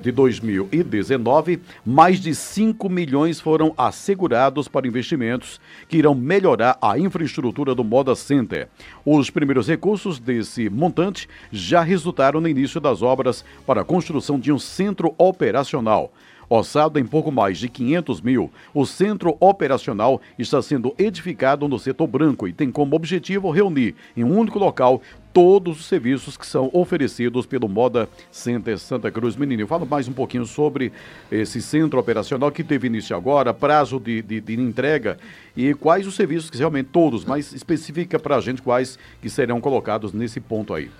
de 0.00 0.12
2019, 0.12 1.60
mais 1.84 2.20
de 2.20 2.34
5 2.34 2.88
milhões 2.88 3.40
foram 3.40 3.74
assegurados 3.76 4.68
para 4.68 4.86
investimentos 4.86 5.60
que 5.88 5.96
irão 5.96 6.14
melhorar 6.14 6.78
a 6.80 6.98
infraestrutura 6.98 7.74
do 7.74 7.84
Moda 7.84 8.14
Center. 8.14 8.68
Os 9.04 9.30
primeiros 9.30 9.68
recursos 9.68 10.18
desse 10.18 10.68
montante 10.68 11.28
já 11.50 11.82
resultaram 11.82 12.40
no 12.40 12.48
início 12.48 12.80
das 12.80 13.02
obras 13.02 13.44
para 13.66 13.80
a 13.80 13.84
construção 13.84 14.38
de 14.38 14.52
um 14.52 14.58
centro 14.58 15.14
operacional. 15.18 16.12
Orçado 16.52 16.98
em 16.98 17.06
pouco 17.06 17.30
mais 17.30 17.58
de 17.58 17.68
500 17.68 18.20
mil, 18.20 18.50
o 18.74 18.84
centro 18.84 19.36
operacional 19.38 20.20
está 20.36 20.60
sendo 20.60 20.92
edificado 20.98 21.68
no 21.68 21.78
setor 21.78 22.08
branco 22.08 22.48
e 22.48 22.52
tem 22.52 22.72
como 22.72 22.96
objetivo 22.96 23.52
reunir 23.52 23.94
em 24.16 24.24
um 24.24 24.36
único 24.36 24.58
local 24.58 25.00
todos 25.32 25.80
os 25.80 25.86
serviços 25.86 26.36
que 26.36 26.46
são 26.46 26.70
oferecidos 26.72 27.46
pelo 27.46 27.68
Moda 27.68 28.08
Center 28.30 28.78
Santa 28.78 29.10
Cruz. 29.10 29.36
Menino, 29.36 29.66
fala 29.66 29.84
mais 29.84 30.08
um 30.08 30.12
pouquinho 30.12 30.44
sobre 30.44 30.92
esse 31.30 31.62
centro 31.62 31.98
operacional 31.98 32.50
que 32.50 32.64
teve 32.64 32.86
início 32.86 33.16
agora, 33.16 33.54
prazo 33.54 34.00
de, 34.00 34.22
de, 34.22 34.40
de 34.40 34.54
entrega 34.54 35.18
e 35.56 35.74
quais 35.74 36.06
os 36.06 36.14
serviços 36.14 36.50
que 36.50 36.58
realmente 36.58 36.88
todos, 36.92 37.24
mas 37.24 37.52
especifica 37.52 38.18
para 38.18 38.36
a 38.36 38.40
gente 38.40 38.62
quais 38.62 38.98
que 39.20 39.30
serão 39.30 39.60
colocados 39.60 40.12
nesse 40.12 40.40
ponto 40.40 40.74
aí. 40.74 40.90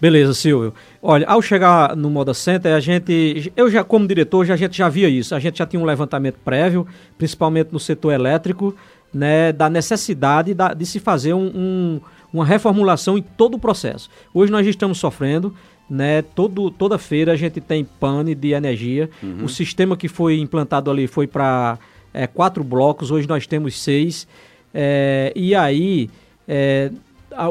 Beleza, 0.00 0.32
Silvio. 0.32 0.72
Olha, 1.02 1.26
ao 1.26 1.42
chegar 1.42 1.96
no 1.96 2.08
Moda 2.08 2.32
Center, 2.32 2.72
a 2.72 2.78
gente, 2.78 3.52
eu 3.56 3.68
já 3.68 3.82
como 3.82 4.06
diretor, 4.06 4.44
já, 4.44 4.54
a 4.54 4.56
gente 4.56 4.76
já 4.76 4.88
via 4.88 5.08
isso. 5.08 5.34
A 5.34 5.40
gente 5.40 5.58
já 5.58 5.66
tinha 5.66 5.82
um 5.82 5.84
levantamento 5.84 6.36
prévio, 6.44 6.86
principalmente 7.16 7.72
no 7.72 7.80
setor 7.80 8.12
elétrico, 8.12 8.76
né, 9.12 9.52
da 9.52 9.68
necessidade 9.68 10.54
da, 10.54 10.72
de 10.72 10.86
se 10.86 11.00
fazer 11.00 11.34
um, 11.34 11.46
um, 11.46 12.00
uma 12.32 12.44
reformulação 12.44 13.16
em 13.16 13.22
todo 13.22 13.54
o 13.54 13.58
processo. 13.58 14.10
Hoje 14.32 14.52
nós 14.52 14.66
estamos 14.66 14.98
sofrendo, 14.98 15.54
né, 15.88 16.22
todo, 16.22 16.70
toda 16.70 16.98
feira 16.98 17.32
a 17.32 17.36
gente 17.36 17.60
tem 17.60 17.84
pane 17.84 18.34
de 18.34 18.52
energia. 18.52 19.08
Uhum. 19.22 19.44
O 19.44 19.48
sistema 19.48 19.96
que 19.96 20.08
foi 20.08 20.38
implantado 20.38 20.90
ali 20.90 21.06
foi 21.06 21.26
para 21.26 21.78
é, 22.12 22.26
quatro 22.26 22.62
blocos, 22.62 23.10
hoje 23.10 23.28
nós 23.28 23.46
temos 23.46 23.80
seis. 23.80 24.26
É, 24.74 25.32
e 25.34 25.54
aí, 25.54 26.10
é, 26.46 26.90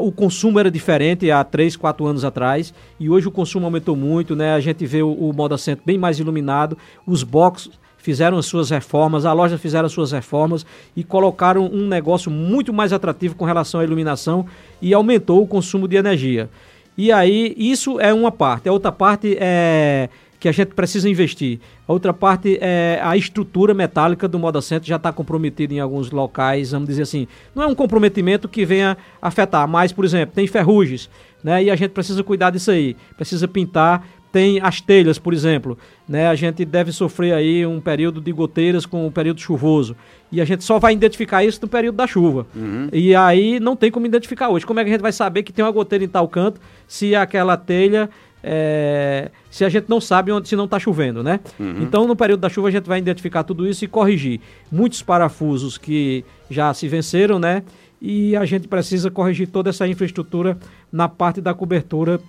o 0.00 0.12
consumo 0.12 0.58
era 0.58 0.70
diferente 0.70 1.30
há 1.30 1.42
3, 1.42 1.76
4 1.76 2.06
anos 2.06 2.24
atrás 2.24 2.74
e 2.98 3.08
hoje 3.08 3.28
o 3.28 3.30
consumo 3.30 3.64
aumentou 3.64 3.96
muito, 3.96 4.36
né? 4.36 4.52
A 4.54 4.60
gente 4.60 4.84
vê 4.84 5.02
o, 5.02 5.12
o 5.12 5.32
Moda 5.32 5.56
Center 5.56 5.82
bem 5.84 5.96
mais 5.96 6.18
iluminado, 6.18 6.76
os 7.06 7.22
boxes 7.22 7.70
fizeram 8.08 8.38
as 8.38 8.46
suas 8.46 8.70
reformas, 8.70 9.26
a 9.26 9.34
loja 9.34 9.58
fizeram 9.58 9.84
as 9.84 9.92
suas 9.92 10.12
reformas 10.12 10.64
e 10.96 11.04
colocaram 11.04 11.66
um 11.66 11.86
negócio 11.86 12.30
muito 12.30 12.72
mais 12.72 12.90
atrativo 12.90 13.34
com 13.34 13.44
relação 13.44 13.80
à 13.80 13.84
iluminação 13.84 14.46
e 14.80 14.94
aumentou 14.94 15.42
o 15.42 15.46
consumo 15.46 15.86
de 15.86 15.96
energia. 15.96 16.48
E 16.96 17.12
aí, 17.12 17.54
isso 17.54 18.00
é 18.00 18.10
uma 18.10 18.32
parte. 18.32 18.66
A 18.66 18.72
outra 18.72 18.90
parte 18.90 19.36
é 19.38 20.08
que 20.40 20.48
a 20.48 20.52
gente 20.52 20.68
precisa 20.68 21.06
investir. 21.06 21.60
A 21.86 21.92
outra 21.92 22.14
parte 22.14 22.56
é 22.62 22.98
a 23.02 23.14
estrutura 23.14 23.74
metálica 23.74 24.26
do 24.26 24.38
Moda 24.38 24.62
Center 24.62 24.88
já 24.88 24.96
está 24.96 25.12
comprometida 25.12 25.74
em 25.74 25.78
alguns 25.78 26.10
locais, 26.10 26.70
vamos 26.70 26.88
dizer 26.88 27.02
assim. 27.02 27.28
Não 27.54 27.62
é 27.62 27.66
um 27.66 27.74
comprometimento 27.74 28.48
que 28.48 28.64
venha 28.64 28.96
afetar, 29.20 29.68
mas, 29.68 29.92
por 29.92 30.02
exemplo, 30.02 30.34
tem 30.34 30.46
ferrugens, 30.46 31.10
né? 31.44 31.62
E 31.62 31.70
a 31.70 31.76
gente 31.76 31.90
precisa 31.90 32.24
cuidar 32.24 32.48
disso 32.48 32.70
aí. 32.70 32.96
Precisa 33.18 33.46
pintar. 33.46 34.08
Tem 34.30 34.60
as 34.60 34.80
telhas, 34.80 35.18
por 35.18 35.32
exemplo, 35.32 35.78
né? 36.06 36.28
A 36.28 36.34
gente 36.34 36.64
deve 36.64 36.92
sofrer 36.92 37.32
aí 37.32 37.64
um 37.64 37.80
período 37.80 38.20
de 38.20 38.30
goteiras 38.30 38.84
com 38.84 39.06
um 39.06 39.10
período 39.10 39.40
chuvoso. 39.40 39.96
E 40.30 40.40
a 40.40 40.44
gente 40.44 40.62
só 40.64 40.78
vai 40.78 40.92
identificar 40.92 41.42
isso 41.42 41.60
no 41.62 41.68
período 41.68 41.96
da 41.96 42.06
chuva. 42.06 42.46
Uhum. 42.54 42.88
E 42.92 43.14
aí 43.14 43.58
não 43.58 43.74
tem 43.74 43.90
como 43.90 44.04
identificar 44.04 44.50
hoje. 44.50 44.66
Como 44.66 44.78
é 44.80 44.84
que 44.84 44.90
a 44.90 44.92
gente 44.92 45.02
vai 45.02 45.12
saber 45.12 45.42
que 45.42 45.52
tem 45.52 45.64
uma 45.64 45.70
goteira 45.70 46.04
em 46.04 46.08
tal 46.08 46.28
canto 46.28 46.60
se 46.86 47.14
aquela 47.14 47.56
telha 47.56 48.10
é, 48.42 49.30
se 49.50 49.64
a 49.64 49.68
gente 49.68 49.88
não 49.88 50.00
sabe 50.00 50.30
onde 50.30 50.48
se 50.48 50.56
não 50.56 50.64
está 50.64 50.78
chovendo, 50.78 51.22
né? 51.22 51.40
Uhum. 51.58 51.82
Então, 51.82 52.06
no 52.06 52.14
período 52.14 52.40
da 52.40 52.48
chuva, 52.48 52.68
a 52.68 52.70
gente 52.70 52.86
vai 52.86 52.98
identificar 52.98 53.42
tudo 53.42 53.66
isso 53.66 53.84
e 53.84 53.88
corrigir. 53.88 54.40
Muitos 54.70 55.02
parafusos 55.02 55.76
que 55.76 56.24
já 56.50 56.72
se 56.72 56.86
venceram, 56.86 57.38
né? 57.38 57.62
E 58.00 58.36
a 58.36 58.44
gente 58.44 58.68
precisa 58.68 59.10
corrigir 59.10 59.48
toda 59.48 59.70
essa 59.70 59.86
infraestrutura 59.88 60.56
na 60.92 61.08
parte 61.08 61.40
da 61.40 61.52
cobertura 61.52 62.20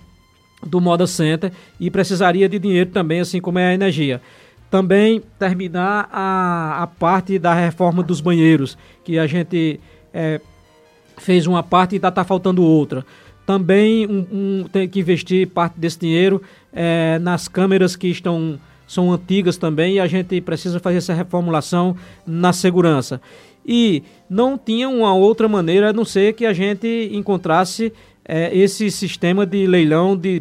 do 0.64 0.80
Moda 0.80 1.06
Center 1.06 1.52
e 1.78 1.90
precisaria 1.90 2.48
de 2.48 2.58
dinheiro 2.58 2.90
também, 2.90 3.20
assim 3.20 3.40
como 3.40 3.58
é 3.58 3.68
a 3.68 3.74
energia. 3.74 4.20
Também 4.70 5.22
terminar 5.38 6.08
a, 6.12 6.82
a 6.82 6.86
parte 6.86 7.38
da 7.38 7.52
reforma 7.52 8.02
dos 8.02 8.20
banheiros, 8.20 8.78
que 9.04 9.18
a 9.18 9.26
gente 9.26 9.80
é, 10.14 10.40
fez 11.18 11.46
uma 11.46 11.62
parte 11.62 11.92
e 11.92 11.96
ainda 11.96 12.08
está 12.08 12.24
faltando 12.24 12.62
outra 12.62 13.04
também 13.50 14.06
um, 14.06 14.26
um, 14.30 14.64
tem 14.70 14.88
que 14.88 15.00
investir 15.00 15.48
parte 15.48 15.74
desse 15.76 15.98
dinheiro 15.98 16.40
é, 16.72 17.18
nas 17.18 17.48
câmeras 17.48 17.96
que 17.96 18.06
estão 18.06 18.60
são 18.86 19.12
antigas 19.12 19.56
também 19.56 19.94
e 19.94 20.00
a 20.00 20.06
gente 20.06 20.40
precisa 20.40 20.78
fazer 20.78 20.98
essa 20.98 21.12
reformulação 21.12 21.96
na 22.24 22.52
segurança. 22.52 23.20
E 23.66 24.04
não 24.28 24.56
tinha 24.56 24.88
uma 24.88 25.14
outra 25.14 25.48
maneira 25.48 25.90
a 25.90 25.92
não 25.92 26.04
ser 26.04 26.34
que 26.34 26.46
a 26.46 26.52
gente 26.52 27.10
encontrasse 27.12 27.92
é, 28.30 28.56
esse 28.56 28.88
sistema 28.92 29.44
de 29.44 29.66
leilão 29.66 30.16
de 30.16 30.40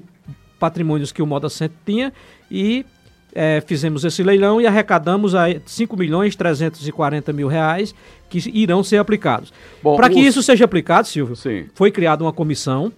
patrimônios 0.60 1.12
que 1.12 1.24
o 1.24 1.26
Moda 1.26 1.50
Center 1.50 1.76
tinha 1.84 2.14
e 2.52 2.86
é, 3.34 3.64
fizemos 3.66 4.06
esse 4.06 4.22
leilão 4.22 4.62
e 4.62 4.68
arrecadamos 4.68 5.34
aí 5.34 5.60
5 5.66 5.98
milhões 5.98 6.36
340 6.36 7.34
mil 7.34 7.48
reais 7.48 7.96
que 8.30 8.38
irão 8.54 8.84
ser 8.84 8.98
aplicados. 8.98 9.52
Para 9.82 10.08
que 10.08 10.20
isso 10.20 10.44
seja 10.44 10.66
aplicado, 10.66 11.08
Silvio, 11.08 11.36
Sim. 11.36 11.66
foi 11.74 11.90
criada 11.90 12.24
uma 12.24 12.32
comissão. 12.32 12.92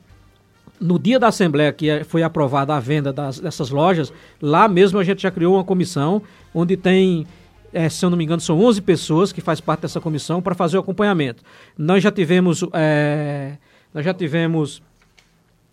No 0.78 1.00
dia 1.00 1.18
da 1.18 1.28
Assembleia 1.28 1.72
que 1.72 1.90
é, 1.90 2.04
foi 2.04 2.22
aprovada 2.22 2.76
a 2.76 2.80
venda 2.80 3.14
das, 3.14 3.40
dessas 3.40 3.70
lojas, 3.70 4.12
lá 4.42 4.68
mesmo 4.68 5.00
a 5.00 5.04
gente 5.06 5.22
já 5.22 5.32
criou 5.32 5.56
uma 5.56 5.64
comissão 5.64 6.22
onde 6.54 6.76
tem 6.76 7.26
é, 7.72 7.88
se 7.88 8.04
eu 8.04 8.10
não 8.10 8.18
me 8.18 8.26
engano, 8.26 8.42
são 8.42 8.60
11 8.60 8.82
pessoas 8.82 9.32
que 9.32 9.40
fazem 9.40 9.64
parte 9.64 9.82
dessa 9.82 10.02
comissão 10.02 10.42
para 10.42 10.54
fazer 10.54 10.76
o 10.76 10.82
acompanhamento. 10.82 11.42
Nós 11.78 12.04
já 12.04 12.12
tivemos, 12.12 12.66
é, 12.74 13.54
nós 13.94 14.06
já 14.06 14.14
tivemos 14.14 14.82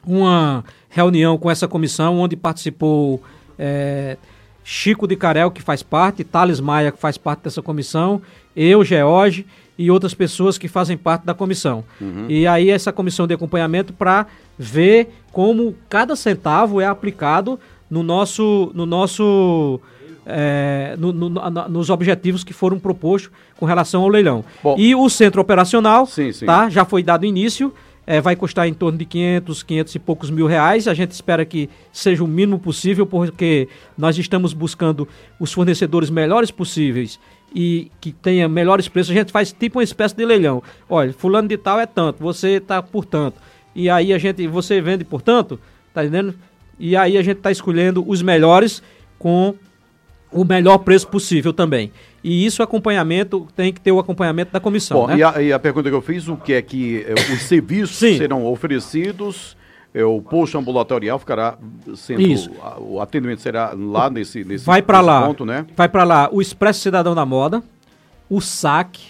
uma 0.06 0.64
reunião 0.88 1.36
com 1.36 1.50
essa 1.50 1.68
comissão 1.68 2.18
onde 2.18 2.36
participou 2.36 3.22
é, 3.58 4.16
Chico 4.64 5.06
de 5.06 5.16
Carel, 5.16 5.50
que 5.50 5.62
faz 5.62 5.82
parte, 5.82 6.24
Thales 6.24 6.60
Maia, 6.60 6.92
que 6.92 6.98
faz 6.98 7.16
parte 7.16 7.44
dessa 7.44 7.62
comissão, 7.62 8.20
eu, 8.54 8.84
George 8.84 9.46
e 9.78 9.90
outras 9.90 10.12
pessoas 10.12 10.58
que 10.58 10.66
fazem 10.66 10.96
parte 10.96 11.24
da 11.24 11.32
comissão. 11.32 11.84
Uhum. 12.00 12.26
E 12.28 12.46
aí 12.46 12.68
essa 12.68 12.92
comissão 12.92 13.26
de 13.26 13.34
acompanhamento 13.34 13.92
para 13.92 14.26
ver 14.58 15.08
como 15.32 15.74
cada 15.88 16.16
centavo 16.16 16.80
é 16.80 16.86
aplicado 16.86 17.58
no 17.88 18.02
nosso, 18.02 18.72
no 18.74 18.84
nosso 18.84 19.80
é, 20.26 20.94
no, 20.98 21.12
no, 21.12 21.28
no, 21.30 21.68
nos 21.68 21.88
objetivos 21.88 22.44
que 22.44 22.52
foram 22.52 22.78
propostos 22.78 23.30
com 23.56 23.64
relação 23.64 24.02
ao 24.02 24.08
leilão. 24.08 24.44
Bom, 24.62 24.76
e 24.78 24.94
o 24.94 25.08
centro 25.08 25.40
operacional 25.40 26.04
sim, 26.06 26.32
sim. 26.32 26.44
Tá, 26.44 26.68
já 26.68 26.84
foi 26.84 27.02
dado 27.02 27.24
início 27.24 27.72
é, 28.10 28.22
vai 28.22 28.34
custar 28.34 28.66
em 28.66 28.72
torno 28.72 28.96
de 28.96 29.04
500, 29.04 29.62
500 29.62 29.94
e 29.94 29.98
poucos 29.98 30.30
mil 30.30 30.46
reais. 30.46 30.88
A 30.88 30.94
gente 30.94 31.10
espera 31.10 31.44
que 31.44 31.68
seja 31.92 32.24
o 32.24 32.26
mínimo 32.26 32.58
possível, 32.58 33.04
porque 33.04 33.68
nós 33.98 34.16
estamos 34.16 34.54
buscando 34.54 35.06
os 35.38 35.52
fornecedores 35.52 36.08
melhores 36.08 36.50
possíveis 36.50 37.20
e 37.54 37.92
que 38.00 38.10
tenha 38.10 38.48
melhores 38.48 38.88
preços. 38.88 39.10
A 39.10 39.14
gente 39.14 39.30
faz 39.30 39.52
tipo 39.52 39.78
uma 39.78 39.84
espécie 39.84 40.16
de 40.16 40.24
leilão. 40.24 40.62
Olha, 40.88 41.12
fulano 41.12 41.48
de 41.48 41.58
tal 41.58 41.78
é 41.78 41.84
tanto, 41.84 42.22
você 42.22 42.52
está 42.52 42.82
por 42.82 43.04
tanto. 43.04 43.36
E 43.74 43.90
aí 43.90 44.14
a 44.14 44.16
gente, 44.16 44.46
você 44.46 44.80
vende 44.80 45.04
por 45.04 45.20
tanto, 45.20 45.60
tá 45.92 46.02
entendendo? 46.02 46.34
E 46.78 46.96
aí 46.96 47.18
a 47.18 47.22
gente 47.22 47.36
está 47.36 47.50
escolhendo 47.50 48.02
os 48.08 48.22
melhores 48.22 48.82
com 49.18 49.54
o 50.30 50.44
melhor 50.44 50.78
preço 50.78 51.08
possível 51.08 51.52
também. 51.52 51.92
E 52.22 52.44
isso 52.44 52.62
acompanhamento 52.62 53.46
tem 53.54 53.72
que 53.72 53.80
ter 53.80 53.92
o 53.92 53.98
acompanhamento 53.98 54.52
da 54.52 54.60
comissão. 54.60 55.00
Bom, 55.00 55.06
né? 55.06 55.18
e, 55.18 55.22
a, 55.22 55.42
e, 55.42 55.52
a, 55.52 55.58
pergunta 55.58 55.88
que 55.88 55.94
eu 55.94 56.02
fiz, 56.02 56.28
o 56.28 56.36
que 56.36 56.52
é 56.52 56.62
que 56.62 57.04
é, 57.06 57.14
os 57.32 57.42
serviços 57.48 57.96
serão 57.96 58.44
oferecidos? 58.46 59.56
É, 59.94 60.04
o 60.04 60.20
posto 60.20 60.58
ambulatorial 60.58 61.18
ficará 61.18 61.56
sendo 61.96 62.20
isso. 62.20 62.50
o 62.78 63.00
atendimento 63.00 63.40
será 63.40 63.72
lá 63.74 64.10
nesse 64.10 64.44
nesse 64.44 64.62
vai 64.62 64.82
para 64.82 65.00
lá 65.00 65.26
ponto, 65.26 65.46
né? 65.46 65.64
vai 65.74 65.88
para 65.88 66.04
lá 66.04 66.28
o 66.30 66.42
expresso 66.42 66.80
cidadão 66.80 67.14
da 67.14 67.24
moda 67.24 67.62
o 68.28 68.38
sac 68.38 69.00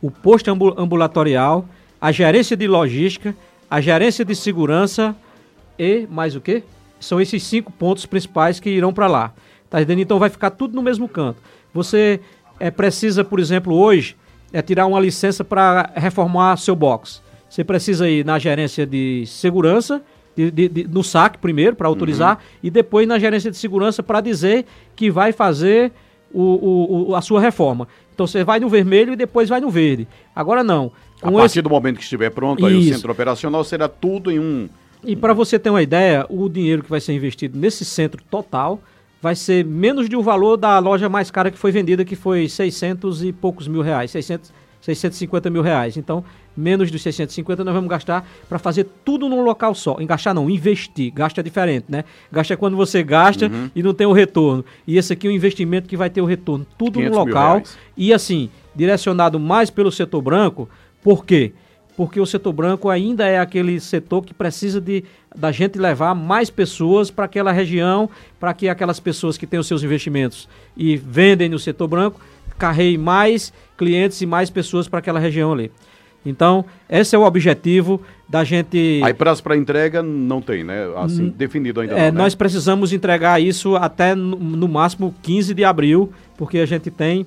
o 0.00 0.12
posto 0.12 0.48
ambulatorial 0.78 1.68
a 2.00 2.12
gerência 2.12 2.56
de 2.56 2.68
logística 2.68 3.34
a 3.68 3.80
gerência 3.80 4.24
de 4.24 4.34
segurança 4.36 5.14
e 5.76 6.06
mais 6.08 6.36
o 6.36 6.40
que 6.40 6.62
são 7.00 7.20
esses 7.20 7.42
cinco 7.42 7.72
pontos 7.72 8.06
principais 8.06 8.60
que 8.60 8.70
irão 8.70 8.92
para 8.92 9.08
lá 9.08 9.34
tá 9.70 9.80
entendendo 9.80 10.04
então 10.04 10.18
vai 10.18 10.30
ficar 10.30 10.50
tudo 10.50 10.74
no 10.74 10.82
mesmo 10.82 11.08
canto 11.08 11.40
você 11.72 12.20
é, 12.58 12.70
precisa, 12.70 13.24
por 13.24 13.38
exemplo, 13.38 13.74
hoje, 13.74 14.16
é 14.52 14.62
tirar 14.62 14.86
uma 14.86 15.00
licença 15.00 15.44
para 15.44 15.90
reformar 15.94 16.56
seu 16.56 16.74
box. 16.74 17.22
Você 17.48 17.64
precisa 17.64 18.08
ir 18.08 18.24
na 18.24 18.38
gerência 18.38 18.86
de 18.86 19.24
segurança, 19.26 20.02
de, 20.36 20.50
de, 20.50 20.68
de, 20.68 20.88
no 20.88 21.02
saque 21.02 21.38
primeiro, 21.38 21.76
para 21.76 21.88
autorizar, 21.88 22.36
uhum. 22.36 22.42
e 22.64 22.70
depois 22.70 23.06
na 23.06 23.18
gerência 23.18 23.50
de 23.50 23.56
segurança 23.56 24.02
para 24.02 24.20
dizer 24.20 24.66
que 24.94 25.10
vai 25.10 25.32
fazer 25.32 25.92
o, 26.32 27.08
o, 27.10 27.14
a 27.14 27.22
sua 27.22 27.40
reforma. 27.40 27.88
Então 28.14 28.26
você 28.26 28.44
vai 28.44 28.60
no 28.60 28.68
vermelho 28.68 29.12
e 29.12 29.16
depois 29.16 29.48
vai 29.48 29.60
no 29.60 29.70
verde. 29.70 30.06
Agora 30.34 30.62
não. 30.64 30.92
a 31.22 31.30
partir 31.30 31.44
esse... 31.44 31.62
do 31.62 31.70
momento 31.70 31.96
que 31.96 32.02
estiver 32.02 32.30
pronto, 32.30 32.64
aí 32.66 32.74
o 32.74 32.82
centro 32.82 33.10
operacional 33.10 33.62
será 33.64 33.88
tudo 33.88 34.30
em 34.30 34.38
um. 34.38 34.68
E 35.04 35.14
para 35.14 35.32
você 35.32 35.58
ter 35.58 35.70
uma 35.70 35.82
ideia, 35.82 36.26
o 36.28 36.48
dinheiro 36.48 36.82
que 36.82 36.90
vai 36.90 37.00
ser 37.00 37.12
investido 37.12 37.56
nesse 37.56 37.84
centro 37.84 38.20
total 38.28 38.80
vai 39.20 39.34
ser 39.34 39.64
menos 39.64 40.08
de 40.08 40.16
um 40.16 40.22
valor 40.22 40.56
da 40.56 40.78
loja 40.78 41.08
mais 41.08 41.30
cara 41.30 41.50
que 41.50 41.58
foi 41.58 41.72
vendida, 41.72 42.04
que 42.04 42.16
foi 42.16 42.48
600 42.48 43.24
e 43.24 43.32
poucos 43.32 43.66
mil 43.66 43.82
reais, 43.82 44.10
600, 44.10 44.52
650 44.80 45.50
mil 45.50 45.62
reais. 45.62 45.96
Então, 45.96 46.24
menos 46.56 46.90
dos 46.90 47.02
650 47.02 47.64
nós 47.64 47.74
vamos 47.74 47.90
gastar 47.90 48.28
para 48.48 48.58
fazer 48.58 48.86
tudo 49.04 49.28
num 49.28 49.42
local 49.42 49.74
só. 49.74 49.96
Engastar 50.00 50.34
não, 50.34 50.48
investir. 50.48 51.12
Gasta 51.12 51.40
é 51.40 51.44
diferente, 51.44 51.86
né? 51.88 52.04
Gasta 52.30 52.54
é 52.54 52.56
quando 52.56 52.76
você 52.76 53.02
gasta 53.02 53.46
uhum. 53.46 53.70
e 53.74 53.82
não 53.82 53.94
tem 53.94 54.06
o 54.06 54.12
retorno. 54.12 54.64
E 54.86 54.96
esse 54.96 55.12
aqui 55.12 55.26
é 55.26 55.30
um 55.30 55.34
investimento 55.34 55.88
que 55.88 55.96
vai 55.96 56.10
ter 56.10 56.20
o 56.20 56.24
retorno. 56.24 56.66
Tudo 56.76 57.00
no 57.00 57.14
local. 57.14 57.62
E 57.96 58.12
assim, 58.12 58.50
direcionado 58.74 59.38
mais 59.38 59.70
pelo 59.70 59.90
setor 59.90 60.22
branco, 60.22 60.68
por 61.02 61.24
quê? 61.24 61.52
Porque 61.52 61.67
o 61.98 62.26
setor 62.26 62.52
branco 62.52 62.88
ainda 62.88 63.26
é 63.26 63.38
aquele 63.38 63.80
setor 63.80 64.24
que 64.24 64.32
precisa 64.32 64.80
de 64.80 65.04
da 65.34 65.50
gente 65.52 65.78
levar 65.78 66.14
mais 66.14 66.50
pessoas 66.50 67.10
para 67.10 67.24
aquela 67.24 67.52
região, 67.52 68.08
para 68.38 68.54
que 68.54 68.68
aquelas 68.68 69.00
pessoas 69.00 69.36
que 69.36 69.46
têm 69.46 69.58
os 69.58 69.66
seus 69.66 69.82
investimentos 69.82 70.48
e 70.76 70.96
vendem 70.96 71.48
no 71.48 71.58
setor 71.58 71.88
branco, 71.88 72.20
carreguem 72.56 72.98
mais 72.98 73.52
clientes 73.76 74.20
e 74.20 74.26
mais 74.26 74.50
pessoas 74.50 74.88
para 74.88 74.98
aquela 74.98 75.20
região 75.20 75.52
ali. 75.52 75.70
Então, 76.26 76.64
esse 76.88 77.14
é 77.14 77.18
o 77.18 77.22
objetivo 77.22 78.02
da 78.28 78.44
gente. 78.44 79.00
Aí 79.02 79.14
prazo 79.14 79.42
para 79.42 79.56
entrega 79.56 80.02
não 80.02 80.42
tem, 80.42 80.64
né? 80.64 80.86
Assim, 80.96 81.22
N 81.22 81.30
definido 81.30 81.80
ainda. 81.80 81.94
É, 81.94 82.10
não, 82.10 82.18
né? 82.18 82.24
Nós 82.24 82.34
precisamos 82.34 82.92
entregar 82.92 83.40
isso 83.40 83.76
até 83.76 84.14
no, 84.14 84.36
no, 84.36 84.68
máximo 84.68 85.14
15 85.22 85.54
de 85.54 85.64
abril, 85.64 86.12
porque 86.36 86.58
a 86.58 86.66
gente 86.66 86.90
tem 86.90 87.26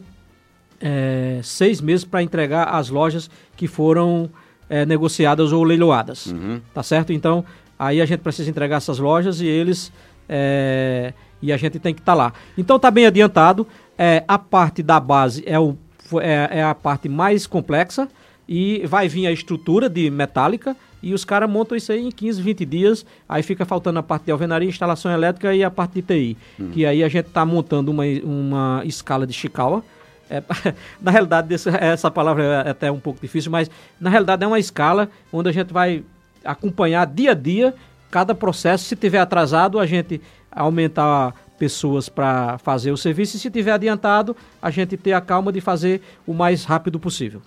é, 0.80 1.40
seis 1.44 1.80
meses 1.80 2.04
para 2.04 2.22
entregar 2.22 2.66
as 2.66 2.90
lojas 2.90 3.30
que 3.56 3.68
foram 3.68 4.30
é, 4.72 4.86
negociadas 4.88 5.52
ou 5.52 5.64
leiloadas. 5.64 6.26
Uhum. 6.28 6.60
Tá 6.74 6.82
certo? 6.82 7.14
Então, 7.14 7.46
Aí 7.82 8.00
a 8.00 8.06
gente 8.06 8.20
precisa 8.20 8.48
entregar 8.48 8.78
essas 8.78 9.00
lojas 9.00 9.42
e 9.42 9.48
eles. 9.48 9.92
É, 10.30 11.14
e 11.42 11.52
a 11.52 11.58
gente 11.58 11.80
tem 11.80 11.96
que 11.96 12.00
estar 12.00 12.12
tá 12.12 12.16
lá. 12.16 12.34
Então 12.56 12.76
está 12.76 12.92
bem 12.92 13.08
adiantado. 13.08 13.66
É, 13.98 14.24
a 14.28 14.38
parte 14.38 14.84
da 14.84 15.00
base 15.00 15.44
é, 15.48 15.60
o, 15.60 15.76
é, 16.22 16.60
é, 16.60 16.64
a 16.64 16.76
parte 16.76 17.10
mais 17.10 17.48
complexa 17.48 18.08
e 18.48 18.86
vai 18.86 19.08
vir 19.08 19.26
a 19.26 19.32
estrutura 19.32 19.90
de 19.90 20.12
metálica 20.12 20.78
e 21.02 21.12
os 21.12 21.26
caras 21.26 21.50
montam 21.50 21.76
isso 21.76 21.92
aí 21.92 22.06
em 22.06 22.12
15, 22.12 22.40
20 22.40 22.66
dias. 22.68 23.06
Aí 23.28 23.42
fica 23.42 23.66
faltando 23.66 23.98
a 23.98 24.04
parte 24.04 24.26
de 24.26 24.32
alvenaria, 24.32 24.70
instalação 24.70 25.12
elétrica 25.12 25.56
e 25.56 25.64
a 25.64 25.72
parte 25.72 25.94
de 25.94 26.02
TI. 26.04 26.38
Hum. 26.60 26.70
Que 26.72 26.86
aí 26.86 27.04
a 27.04 27.10
gente 27.10 27.30
está 27.30 27.44
montando 27.44 27.90
uma, 27.90 28.04
uma 28.24 28.84
escala 28.86 29.26
de 29.26 29.34
Chikawa. 29.34 29.84
É, 30.32 30.44
na 31.02 31.12
realidade, 31.12 31.54
essa 31.54 32.10
palavra 32.10 32.64
é 32.66 32.70
até 32.70 32.92
um 32.92 33.00
pouco 33.00 33.20
difícil, 33.22 33.52
mas 33.52 33.70
na 34.00 34.10
realidade 34.10 34.44
é 34.44 34.48
uma 34.48 34.60
escala 34.60 35.10
onde 35.32 35.50
a 35.50 35.52
gente 35.52 35.74
vai 35.74 36.04
acompanhar 36.44 37.06
dia 37.06 37.32
a 37.32 37.36
dia 37.36 37.76
cada 38.10 38.34
processo. 38.34 38.86
Se 38.86 38.96
tiver 38.96 39.20
atrasado, 39.20 39.80
a 39.80 39.86
gente 39.86 40.22
aumentar 40.52 41.34
pessoas 41.62 42.10
para 42.10 42.58
fazer 42.58 42.92
o 42.92 42.98
serviço 42.98 43.38
e 43.38 43.40
se 43.40 43.52
tiver 43.52 43.72
adiantado, 43.72 44.36
a 44.60 44.72
gente 44.72 44.98
ter 44.98 45.14
a 45.14 45.22
calma 45.22 45.52
de 45.52 45.62
fazer 45.62 46.02
o 46.26 46.34
mais 46.34 46.66
rápido 46.66 47.00
possível. 47.00 47.40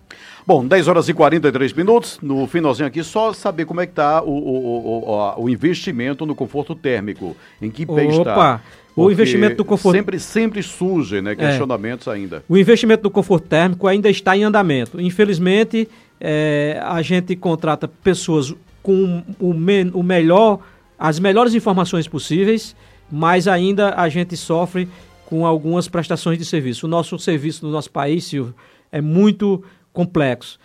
Bom, 0.46 0.64
10 0.64 0.86
horas 0.86 1.08
e 1.08 1.12
43 1.12 1.72
minutos, 1.72 2.20
no 2.22 2.46
finalzinho 2.46 2.86
aqui, 2.86 3.02
só 3.02 3.32
saber 3.32 3.64
como 3.64 3.80
é 3.80 3.86
que 3.86 3.92
está 3.92 4.22
o, 4.22 4.28
o, 4.28 5.08
o, 5.08 5.42
o, 5.42 5.50
investimento 5.50 6.24
no 6.24 6.32
conforto 6.32 6.76
térmico, 6.76 7.36
em 7.60 7.72
que 7.72 7.84
pé 7.84 8.06
está. 8.06 8.60
O 8.96 9.10
investimento 9.10 9.56
do 9.56 9.64
conforto 9.64 9.96
sempre 9.96 10.20
sempre 10.20 10.62
surge, 10.62 11.20
né, 11.20 11.34
questionamentos 11.34 12.06
é. 12.06 12.12
ainda. 12.12 12.44
O 12.48 12.56
investimento 12.56 13.02
do 13.02 13.10
conforto 13.10 13.48
térmico 13.48 13.86
ainda 13.88 14.08
está 14.08 14.36
em 14.36 14.44
andamento. 14.44 15.00
Infelizmente, 15.00 15.88
é, 16.20 16.80
a 16.82 17.02
gente 17.02 17.34
contrata 17.34 17.88
pessoas 17.88 18.54
com 18.82 19.22
o, 19.40 19.52
me, 19.52 19.90
o 19.92 20.02
melhor, 20.02 20.60
as 20.98 21.18
melhores 21.18 21.54
informações 21.54 22.06
possíveis, 22.06 22.76
mas 23.10 23.48
ainda 23.48 23.94
a 23.96 24.08
gente 24.08 24.36
sofre 24.36 24.88
com 25.26 25.46
algumas 25.46 25.88
prestações 25.88 26.38
de 26.38 26.44
serviço. 26.44 26.86
O 26.86 26.88
nosso 26.88 27.18
serviço 27.18 27.66
no 27.66 27.72
nosso 27.72 27.90
país, 27.90 28.24
Silvio, 28.24 28.54
é 28.92 29.00
muito 29.00 29.64
complexo. 29.92 30.58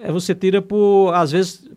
É, 0.00 0.10
você 0.10 0.34
tira 0.34 0.60
por, 0.60 1.12
às 1.14 1.32
vezes, 1.32 1.70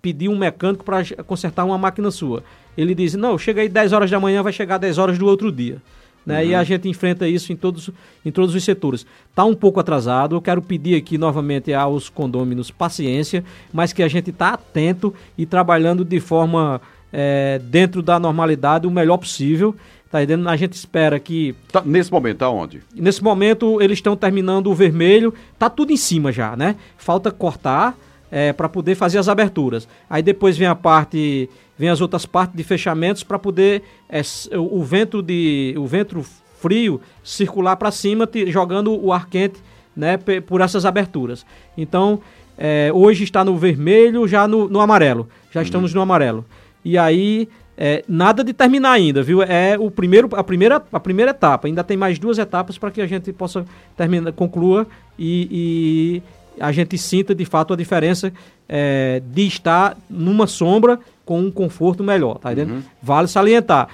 pedir 0.00 0.28
um 0.28 0.36
mecânico 0.36 0.84
para 0.84 1.04
consertar 1.24 1.64
uma 1.64 1.78
máquina 1.78 2.10
sua. 2.10 2.42
Ele 2.76 2.94
diz, 2.94 3.14
não, 3.14 3.36
chega 3.36 3.60
aí 3.60 3.68
10 3.68 3.92
horas 3.92 4.10
da 4.10 4.18
manhã, 4.18 4.42
vai 4.42 4.52
chegar 4.52 4.78
10 4.78 4.98
horas 4.98 5.18
do 5.18 5.26
outro 5.26 5.52
dia. 5.52 5.78
Né? 6.24 6.42
Uhum. 6.42 6.48
E 6.50 6.54
a 6.54 6.64
gente 6.64 6.88
enfrenta 6.88 7.28
isso 7.28 7.52
em 7.52 7.56
todos, 7.56 7.90
em 8.24 8.30
todos 8.30 8.54
os 8.54 8.64
setores. 8.64 9.04
Está 9.28 9.44
um 9.44 9.54
pouco 9.54 9.80
atrasado, 9.80 10.36
eu 10.36 10.40
quero 10.40 10.62
pedir 10.62 10.94
aqui 10.94 11.18
novamente 11.18 11.72
aos 11.74 12.08
condôminos 12.08 12.70
paciência, 12.70 13.44
mas 13.72 13.92
que 13.92 14.02
a 14.02 14.08
gente 14.08 14.30
está 14.30 14.50
atento 14.50 15.12
e 15.36 15.44
trabalhando 15.44 16.04
de 16.04 16.20
forma 16.20 16.80
é, 17.12 17.60
dentro 17.64 18.02
da 18.02 18.18
normalidade 18.18 18.86
o 18.86 18.90
melhor 18.90 19.18
possível. 19.18 19.74
Tá 20.10 20.22
entendendo? 20.22 20.48
A 20.48 20.56
gente 20.56 20.74
espera 20.74 21.18
que. 21.18 21.54
Tá, 21.72 21.82
nesse 21.84 22.12
momento, 22.12 22.38
tá 22.38 22.50
onde? 22.50 22.82
Nesse 22.94 23.24
momento, 23.24 23.80
eles 23.80 23.96
estão 23.96 24.14
terminando 24.14 24.66
o 24.66 24.74
vermelho, 24.74 25.32
tá 25.58 25.70
tudo 25.70 25.90
em 25.90 25.96
cima 25.96 26.30
já, 26.30 26.54
né? 26.54 26.76
Falta 26.98 27.30
cortar 27.30 27.96
é, 28.30 28.52
para 28.52 28.68
poder 28.68 28.94
fazer 28.94 29.16
as 29.16 29.26
aberturas. 29.26 29.88
Aí 30.10 30.22
depois 30.22 30.58
vem 30.58 30.68
a 30.68 30.74
parte 30.74 31.48
vem 31.82 31.90
as 31.90 32.00
outras 32.00 32.24
partes 32.24 32.56
de 32.56 32.62
fechamentos 32.62 33.24
para 33.24 33.40
poder 33.40 33.82
é, 34.08 34.22
o, 34.56 34.84
vento 34.84 35.20
de 35.20 35.74
o 35.76 35.84
vento 35.84 36.24
frio 36.60 37.00
circular 37.24 37.74
para 37.74 37.90
cima, 37.90 38.28
jogando 38.46 38.94
o 39.04 39.12
ar 39.12 39.28
quente 39.28 39.58
né, 39.96 40.16
por 40.16 40.60
essas 40.60 40.86
aberturas. 40.86 41.44
Então, 41.76 42.20
é, 42.56 42.92
hoje 42.94 43.24
está 43.24 43.44
no 43.44 43.58
vermelho, 43.58 44.28
já 44.28 44.46
no, 44.46 44.68
no 44.68 44.80
amarelo. 44.80 45.28
Já 45.50 45.58
uhum. 45.58 45.64
estamos 45.64 45.92
no 45.92 46.00
amarelo. 46.00 46.44
E 46.84 46.96
aí, 46.96 47.48
é, 47.76 48.04
nada 48.06 48.44
de 48.44 48.52
terminar 48.52 48.92
ainda, 48.92 49.20
viu? 49.20 49.42
É 49.42 49.76
o 49.76 49.90
primeiro, 49.90 50.28
a, 50.36 50.44
primeira, 50.44 50.80
a 50.92 51.00
primeira 51.00 51.32
etapa. 51.32 51.66
Ainda 51.66 51.82
tem 51.82 51.96
mais 51.96 52.16
duas 52.16 52.38
etapas 52.38 52.78
para 52.78 52.92
que 52.92 53.00
a 53.00 53.08
gente 53.08 53.32
possa 53.32 53.66
terminar, 53.96 54.30
conclua 54.34 54.86
e, 55.18 55.48
e, 55.50 56.22
a 56.58 56.72
gente 56.72 56.96
sinta 56.98 57.34
de 57.34 57.44
fato 57.44 57.72
a 57.72 57.76
diferença 57.76 58.32
é, 58.68 59.22
de 59.24 59.46
estar 59.46 59.96
numa 60.08 60.46
sombra 60.46 60.98
com 61.24 61.40
um 61.40 61.50
conforto 61.50 62.02
melhor, 62.02 62.38
tá 62.38 62.52
entendendo? 62.52 62.76
Uhum. 62.76 62.82
Vale 63.02 63.28
salientar. 63.28 63.88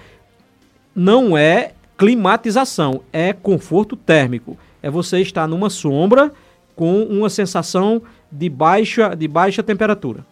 Não 0.94 1.36
é 1.36 1.72
climatização, 1.96 3.02
é 3.12 3.32
conforto 3.32 3.96
térmico. 3.96 4.56
É 4.82 4.90
você 4.90 5.20
estar 5.20 5.46
numa 5.46 5.68
sombra 5.68 6.32
com 6.76 7.02
uma 7.02 7.28
sensação 7.28 8.00
de 8.30 8.48
baixa, 8.48 9.14
de 9.14 9.26
baixa 9.26 9.62
temperatura. 9.62 10.24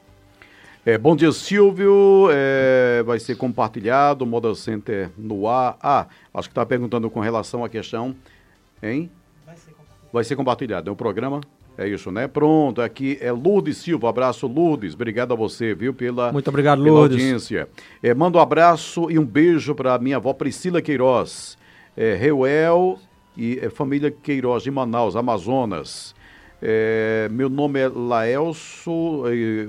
É, 0.85 0.97
bom 0.97 1.17
dia, 1.17 1.33
Silvio. 1.33 2.29
É, 2.31 3.03
vai 3.05 3.19
ser 3.19 3.37
compartilhado, 3.37 4.25
o 4.25 4.27
Moda 4.27 4.55
Center 4.55 5.11
no 5.19 5.49
ar. 5.49 5.77
Ah, 5.83 6.07
acho 6.33 6.49
que 6.49 6.53
está 6.53 6.65
perguntando 6.65 7.11
com 7.11 7.19
relação 7.19 7.65
à 7.65 7.69
questão, 7.69 8.15
hein? 8.81 9.11
Vai 9.45 9.57
ser 9.57 9.73
compartilhado. 9.73 10.12
Vai 10.12 10.25
ser 10.25 10.37
compartilhado. 10.37 10.89
É 10.89 10.93
o 10.93 10.97
programa? 10.97 11.41
É 11.79 11.87
isso, 11.87 12.11
né? 12.11 12.27
Pronto, 12.27 12.81
aqui 12.81 13.19
é 13.21 13.31
Lourdes 13.31 13.77
Silva. 13.79 14.09
Abraço, 14.09 14.47
Lourdes. 14.47 14.95
Obrigado 14.95 15.33
a 15.33 15.37
você, 15.37 15.75
viu, 15.75 15.93
pela, 15.93 16.33
Muito 16.33 16.49
obrigado, 16.49 16.83
pela 16.83 16.97
Lourdes. 16.97 17.19
audiência. 17.19 17.69
É, 18.03 18.15
mando 18.15 18.39
um 18.39 18.41
abraço 18.41 19.11
e 19.11 19.19
um 19.19 19.25
beijo 19.25 19.75
para 19.75 19.99
minha 19.99 20.17
avó 20.17 20.33
Priscila 20.33 20.81
Queiroz. 20.81 21.59
É, 21.95 22.15
Reuel 22.15 22.99
e 23.37 23.59
é, 23.61 23.69
família 23.69 24.11
Queiroz 24.11 24.62
de 24.62 24.71
Manaus, 24.71 25.17
Amazonas. 25.17 26.15
É, 26.62 27.29
meu 27.31 27.51
nome 27.51 27.79
é 27.79 27.89
Laelso, 27.89 29.25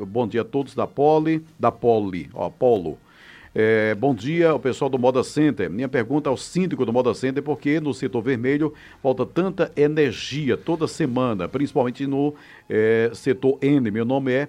bom 0.08 0.26
dia 0.26 0.41
a 0.41 0.46
todos 0.46 0.74
da 0.74 0.88
Poli, 0.88 1.43
da 1.60 1.70
Poli, 1.70 2.30
ó, 2.34 2.50
Polo. 2.50 2.98
É, 3.60 3.96
bom 3.96 4.13
dia 4.13 4.52
ao 4.52 4.60
pessoal 4.60 4.88
do 4.88 5.00
Moda 5.00 5.24
Center. 5.24 5.67
Minha 5.67 5.89
pergunta 5.89 6.30
ao 6.30 6.38
síndico 6.38 6.86
do 6.86 6.93
Moda 6.93 7.12
Center, 7.15 7.41
por 7.41 7.58
que 7.58 7.80
no 7.80 7.91
setor 7.91 8.22
vermelho 8.22 8.72
falta 9.02 9.26
tanta 9.26 9.72
energia 9.76 10.56
toda 10.56 10.88
semana, 10.88 11.48
principalmente 11.48 12.06
no 12.06 12.36
é, 12.70 13.10
setor 13.15 13.58
N. 13.60 13.89
Meu 13.89 14.06
nome 14.06 14.32
é 14.32 14.48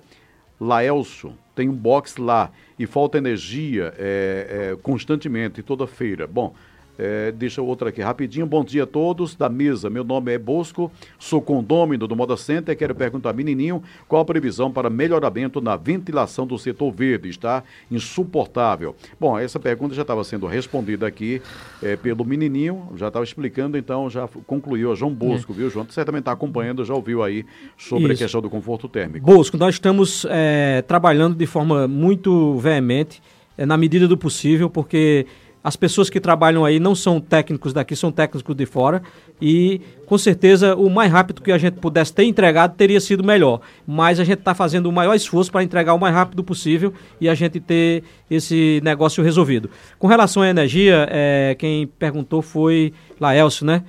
Laelso, 0.61 1.33
tem 1.55 1.71
um 1.71 1.75
box 1.75 2.18
lá 2.18 2.53
e 2.79 2.85
falta 2.85 3.16
energia 3.16 3.94
é, 3.97 4.73
é 4.73 4.77
constantemente, 4.83 5.62
toda 5.62 5.87
feira. 5.87 6.27
Bom, 6.27 6.53
é, 6.98 7.30
deixa 7.30 7.62
outra 7.62 7.90
aqui 7.90 8.02
rapidinho. 8.02 8.44
Bom 8.44 8.64
dia 8.64 8.82
a 8.82 8.87
todos 8.87 9.37
da 9.37 9.48
mesa. 9.48 9.88
Meu 9.88 10.02
nome 10.02 10.34
é 10.34 10.38
Bosco, 10.38 10.90
sou 11.18 11.40
condômino 11.40 12.08
do 12.08 12.16
Moda 12.16 12.37
Center. 12.37 12.76
Quero 12.76 12.94
perguntar, 12.94 13.32
menininho, 13.32 13.82
qual 14.08 14.22
a 14.22 14.24
previsão 14.24 14.70
para 14.72 14.90
melhoramento 14.90 15.61
na 15.61 15.76
ventilação 15.76 16.44
do 16.44 16.58
setor 16.58 16.90
verde? 16.90 17.28
Está 17.28 17.62
insuportável. 17.88 18.96
Bom, 19.18 19.38
essa 19.38 19.61
pergunta 19.61 19.94
já 19.94 20.02
estava 20.02 20.24
sendo 20.24 20.46
respondida 20.46 21.06
aqui 21.06 21.40
é, 21.80 21.96
pelo 21.96 22.24
menininho, 22.24 22.88
já 22.96 23.08
estava 23.08 23.24
explicando, 23.24 23.78
então 23.78 24.11
já 24.11 24.28
concluiu 24.46 24.90
a 24.90 24.94
João 24.96 25.14
Bosco, 25.14 25.52
é. 25.52 25.56
viu, 25.56 25.70
João? 25.70 25.87
Certamente 25.88 26.22
está 26.22 26.32
acompanhando, 26.32 26.84
já 26.84 26.94
ouviu 26.94 27.22
aí 27.22 27.46
sobre 27.76 28.12
Isso. 28.12 28.12
a 28.14 28.16
questão 28.16 28.40
do 28.40 28.50
conforto 28.50 28.88
térmico. 28.88 29.24
Bosco, 29.24 29.56
nós 29.56 29.76
estamos 29.76 30.26
é, 30.28 30.82
trabalhando 30.82 31.37
de 31.37 31.46
forma 31.46 31.87
muito 31.87 32.56
veemente, 32.58 33.22
é, 33.56 33.64
na 33.64 33.76
medida 33.76 34.08
do 34.08 34.16
possível, 34.16 34.68
porque 34.68 35.26
as 35.68 35.76
pessoas 35.76 36.09
que 36.09 36.18
trabalham 36.18 36.64
aí 36.64 36.81
não 36.81 36.94
são 36.94 37.20
técnicos 37.20 37.74
daqui, 37.74 37.94
são 37.94 38.11
técnicos 38.11 38.57
de 38.57 38.64
fora. 38.64 39.02
E 39.40 39.83
com 40.07 40.16
certeza 40.16 40.74
o 40.74 40.88
mais 40.88 41.12
rápido 41.12 41.42
que 41.42 41.52
a 41.52 41.59
gente 41.59 41.74
pudesse 41.74 42.11
ter 42.11 42.24
entregado 42.24 42.74
teria 42.74 42.98
sido 42.98 43.22
melhor. 43.22 43.61
Mas 43.87 44.18
a 44.18 44.24
gente 44.24 44.38
está 44.38 44.54
fazendo 44.54 44.87
o 44.87 44.92
maior 44.92 45.14
esforço 45.14 45.52
para 45.52 45.62
entregar 45.62 45.92
o 45.92 45.98
mais 45.98 46.14
rápido 46.14 46.42
possível 46.42 46.94
e 47.20 47.28
a 47.28 47.35
gente 47.35 47.61
ter 47.61 48.02
esse 48.31 48.81
negócio 48.83 49.22
resolvido. 49.22 49.68
Com 49.98 50.07
relação 50.07 50.42
à 50.42 50.48
energia, 50.48 51.07
é, 51.11 51.54
quem 51.59 51.87
perguntou 51.87 52.40
foi 52.40 52.94
Laelcio, 53.20 53.66
né? 53.66 53.85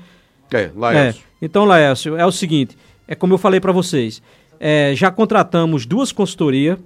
É, 0.51 0.71
Laelcio. 0.75 1.23
É. 1.23 1.45
Então, 1.45 1.63
Laelcio, 1.63 2.17
é 2.17 2.25
o 2.25 2.31
seguinte: 2.31 2.77
é 3.07 3.15
como 3.15 3.33
eu 3.33 3.37
falei 3.37 3.61
para 3.61 3.71
vocês, 3.71 4.21
é, 4.59 4.91
já 4.97 5.09
contratamos 5.09 5.85
duas 5.85 6.11
consultorias 6.11 6.77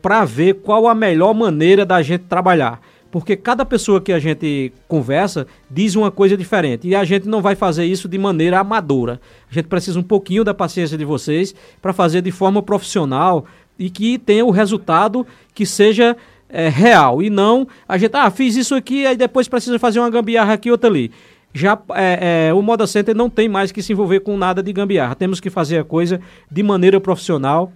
para 0.00 0.24
ver 0.24 0.54
qual 0.54 0.88
a 0.88 0.94
melhor 0.94 1.34
maneira 1.34 1.84
da 1.84 2.00
gente 2.00 2.24
trabalhar 2.24 2.80
porque 3.12 3.36
cada 3.36 3.64
pessoa 3.66 4.00
que 4.00 4.10
a 4.10 4.18
gente 4.18 4.72
conversa 4.88 5.46
diz 5.70 5.94
uma 5.94 6.10
coisa 6.10 6.34
diferente 6.34 6.88
e 6.88 6.96
a 6.96 7.04
gente 7.04 7.28
não 7.28 7.42
vai 7.42 7.54
fazer 7.54 7.84
isso 7.84 8.08
de 8.08 8.16
maneira 8.16 8.58
amadora. 8.58 9.20
A 9.50 9.54
gente 9.54 9.68
precisa 9.68 10.00
um 10.00 10.02
pouquinho 10.02 10.42
da 10.42 10.54
paciência 10.54 10.96
de 10.96 11.04
vocês 11.04 11.54
para 11.82 11.92
fazer 11.92 12.22
de 12.22 12.30
forma 12.30 12.62
profissional 12.62 13.44
e 13.78 13.90
que 13.90 14.18
tenha 14.18 14.46
o 14.46 14.50
resultado 14.50 15.26
que 15.54 15.66
seja 15.66 16.16
é, 16.48 16.70
real 16.70 17.22
e 17.22 17.28
não 17.28 17.68
a 17.86 17.98
gente, 17.98 18.16
ah, 18.16 18.30
fiz 18.30 18.56
isso 18.56 18.74
aqui, 18.74 19.06
aí 19.06 19.14
depois 19.14 19.46
precisa 19.46 19.78
fazer 19.78 20.00
uma 20.00 20.08
gambiarra 20.08 20.54
aqui, 20.54 20.70
outra 20.70 20.88
ali. 20.88 21.10
Já 21.52 21.78
é, 21.90 22.48
é, 22.48 22.54
o 22.54 22.62
Moda 22.62 22.86
Center 22.86 23.14
não 23.14 23.28
tem 23.28 23.46
mais 23.46 23.70
que 23.70 23.82
se 23.82 23.92
envolver 23.92 24.20
com 24.20 24.38
nada 24.38 24.62
de 24.62 24.72
gambiarra. 24.72 25.14
Temos 25.14 25.38
que 25.38 25.50
fazer 25.50 25.78
a 25.78 25.84
coisa 25.84 26.18
de 26.50 26.62
maneira 26.62 26.98
profissional 26.98 27.70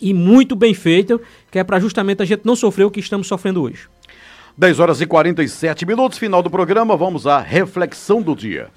e 0.00 0.14
muito 0.14 0.56
bem 0.56 0.72
feita, 0.72 1.20
que 1.50 1.58
é 1.58 1.64
para 1.64 1.78
justamente 1.78 2.22
a 2.22 2.24
gente 2.24 2.46
não 2.46 2.56
sofrer 2.56 2.84
o 2.84 2.90
que 2.90 3.00
estamos 3.00 3.26
sofrendo 3.26 3.62
hoje. 3.62 3.86
10 4.56 4.80
horas 4.80 5.00
e 5.00 5.06
47 5.06 5.86
minutos, 5.86 6.18
final 6.18 6.42
do 6.42 6.50
programa, 6.50 6.94
vamos 6.94 7.26
à 7.26 7.40
reflexão 7.40 8.20
do 8.20 8.36
dia. 8.36 8.68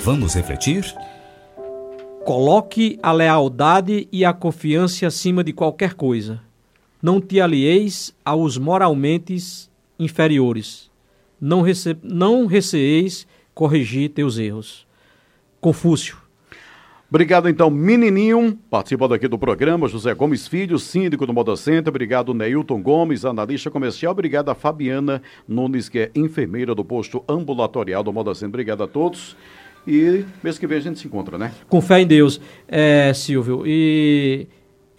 Vamos 0.00 0.34
refletir? 0.34 0.94
Coloque 2.24 2.98
a 3.02 3.12
lealdade 3.12 4.08
e 4.10 4.24
a 4.24 4.32
confiança 4.32 5.06
acima 5.06 5.44
de 5.44 5.52
qualquer 5.52 5.92
coisa. 5.92 6.40
Não 7.02 7.20
te 7.20 7.38
alieis 7.38 8.14
aos 8.24 8.56
moralmente 8.56 9.36
inferiores. 9.98 10.90
Não, 11.38 11.60
rece 11.60 11.94
não 12.02 12.46
receeis 12.46 13.26
corrigir 13.54 14.08
teus 14.08 14.38
erros. 14.38 14.86
Confúcio. 15.60 16.23
Obrigado, 17.14 17.48
então, 17.48 17.70
menininho, 17.70 18.58
participando 18.68 19.14
aqui 19.14 19.28
do 19.28 19.38
programa, 19.38 19.86
José 19.86 20.12
Gomes 20.14 20.48
Filho, 20.48 20.80
síndico 20.80 21.24
do 21.24 21.32
Moda 21.32 21.54
Center. 21.54 21.88
Obrigado, 21.88 22.34
Neilton 22.34 22.82
Gomes, 22.82 23.24
analista 23.24 23.70
comercial. 23.70 24.10
Obrigado 24.10 24.48
a 24.48 24.54
Fabiana 24.56 25.22
Nunes, 25.46 25.88
que 25.88 26.00
é 26.00 26.10
enfermeira 26.12 26.74
do 26.74 26.84
posto 26.84 27.22
ambulatorial 27.28 28.02
do 28.02 28.12
Moda 28.12 28.34
Center. 28.34 28.48
Obrigado 28.48 28.82
a 28.82 28.88
todos. 28.88 29.36
E 29.86 30.24
mês 30.42 30.58
que 30.58 30.66
vem 30.66 30.78
a 30.78 30.80
gente 30.80 30.98
se 30.98 31.06
encontra, 31.06 31.38
né? 31.38 31.52
Com 31.68 31.80
fé 31.80 32.00
em 32.00 32.06
Deus, 32.08 32.40
é, 32.66 33.14
Silvio. 33.14 33.62
E 33.64 34.48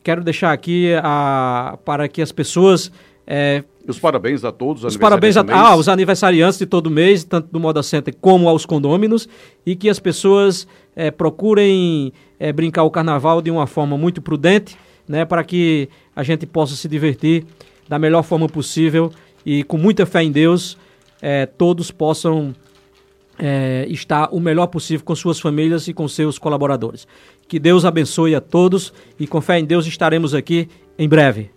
quero 0.01 0.23
deixar 0.23 0.53
aqui 0.53 0.93
a, 1.03 1.77
para 1.83 2.07
que 2.07 2.21
as 2.21 2.31
pessoas 2.31 2.93
é, 3.27 3.61
os 3.87 3.99
parabéns 3.99 4.43
a 4.43 4.51
todos 4.51 4.83
os, 4.83 4.97
parabéns 4.97 5.37
a, 5.37 5.45
ah, 5.49 5.75
os 5.75 5.87
aniversariantes 5.87 6.57
de 6.57 6.65
todo 6.65 6.89
mês, 6.89 7.23
tanto 7.23 7.49
do 7.51 7.59
Moda 7.59 7.83
Center 7.83 8.15
como 8.19 8.49
aos 8.49 8.65
condôminos, 8.65 9.27
e 9.65 9.75
que 9.75 9.89
as 9.89 9.99
pessoas 9.99 10.67
é, 10.95 11.11
procurem 11.11 12.11
é, 12.39 12.51
brincar 12.51 12.83
o 12.83 12.91
carnaval 12.91 13.41
de 13.41 13.51
uma 13.51 13.67
forma 13.67 13.97
muito 13.97 14.21
prudente, 14.21 14.77
né, 15.07 15.23
para 15.23 15.43
que 15.43 15.89
a 16.15 16.23
gente 16.23 16.45
possa 16.45 16.75
se 16.75 16.87
divertir 16.87 17.45
da 17.87 17.99
melhor 17.99 18.23
forma 18.23 18.49
possível 18.49 19.11
e 19.45 19.63
com 19.63 19.77
muita 19.77 20.05
fé 20.05 20.23
em 20.23 20.31
Deus, 20.31 20.77
é, 21.21 21.45
todos 21.45 21.91
possam 21.91 22.55
é, 23.37 23.85
estar 23.89 24.29
o 24.31 24.39
melhor 24.39 24.67
possível 24.67 25.05
com 25.05 25.15
suas 25.15 25.39
famílias 25.39 25.87
e 25.87 25.93
com 25.93 26.07
seus 26.07 26.39
colaboradores. 26.39 27.07
Que 27.47 27.59
Deus 27.59 27.85
abençoe 27.85 28.33
a 28.33 28.41
todos 28.41 28.91
e 29.19 29.27
com 29.27 29.39
fé 29.41 29.59
em 29.59 29.65
Deus 29.65 29.85
estaremos 29.85 30.33
aqui 30.33 30.67
em 30.97 31.07
breve. 31.07 31.54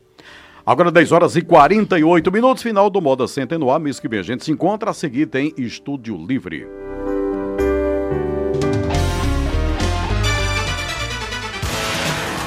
Agora 0.68 0.90
10 0.90 1.12
horas 1.12 1.34
e 1.34 1.40
48 1.40 2.30
minutos, 2.30 2.62
final 2.62 2.90
do 2.90 3.00
Moda 3.00 3.26
Center 3.26 3.58
no 3.58 3.70
ar. 3.70 3.80
Mês 3.80 3.98
que 3.98 4.06
vem 4.06 4.20
a 4.20 4.22
gente 4.22 4.44
se 4.44 4.52
encontra. 4.52 4.90
A 4.90 4.92
seguir 4.92 5.24
tem 5.24 5.54
Estúdio 5.56 6.14
Livre. 6.14 6.66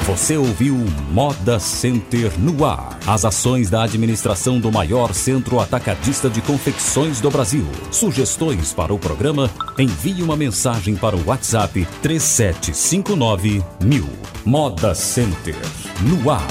Você 0.05 0.37
ouviu 0.37 0.75
Moda 1.11 1.59
Center 1.59 2.31
no 2.39 2.63
ar. 2.63 2.99
As 3.07 3.25
ações 3.25 3.71
da 3.71 3.85
administração 3.85 4.59
do 4.59 4.71
maior 4.71 5.15
centro 5.15 5.59
atacadista 5.59 6.29
de 6.29 6.43
confecções 6.43 7.19
do 7.19 7.31
Brasil. 7.31 7.65
Sugestões 7.89 8.71
para 8.71 8.93
o 8.93 8.99
programa? 8.99 9.49
Envie 9.79 10.21
uma 10.21 10.37
mensagem 10.37 10.95
para 10.95 11.15
o 11.15 11.25
WhatsApp 11.25 11.87
3759 12.03 13.63
mil. 13.83 14.07
Moda 14.45 14.93
Center 14.93 15.55
no 16.03 16.29
ar. 16.29 16.45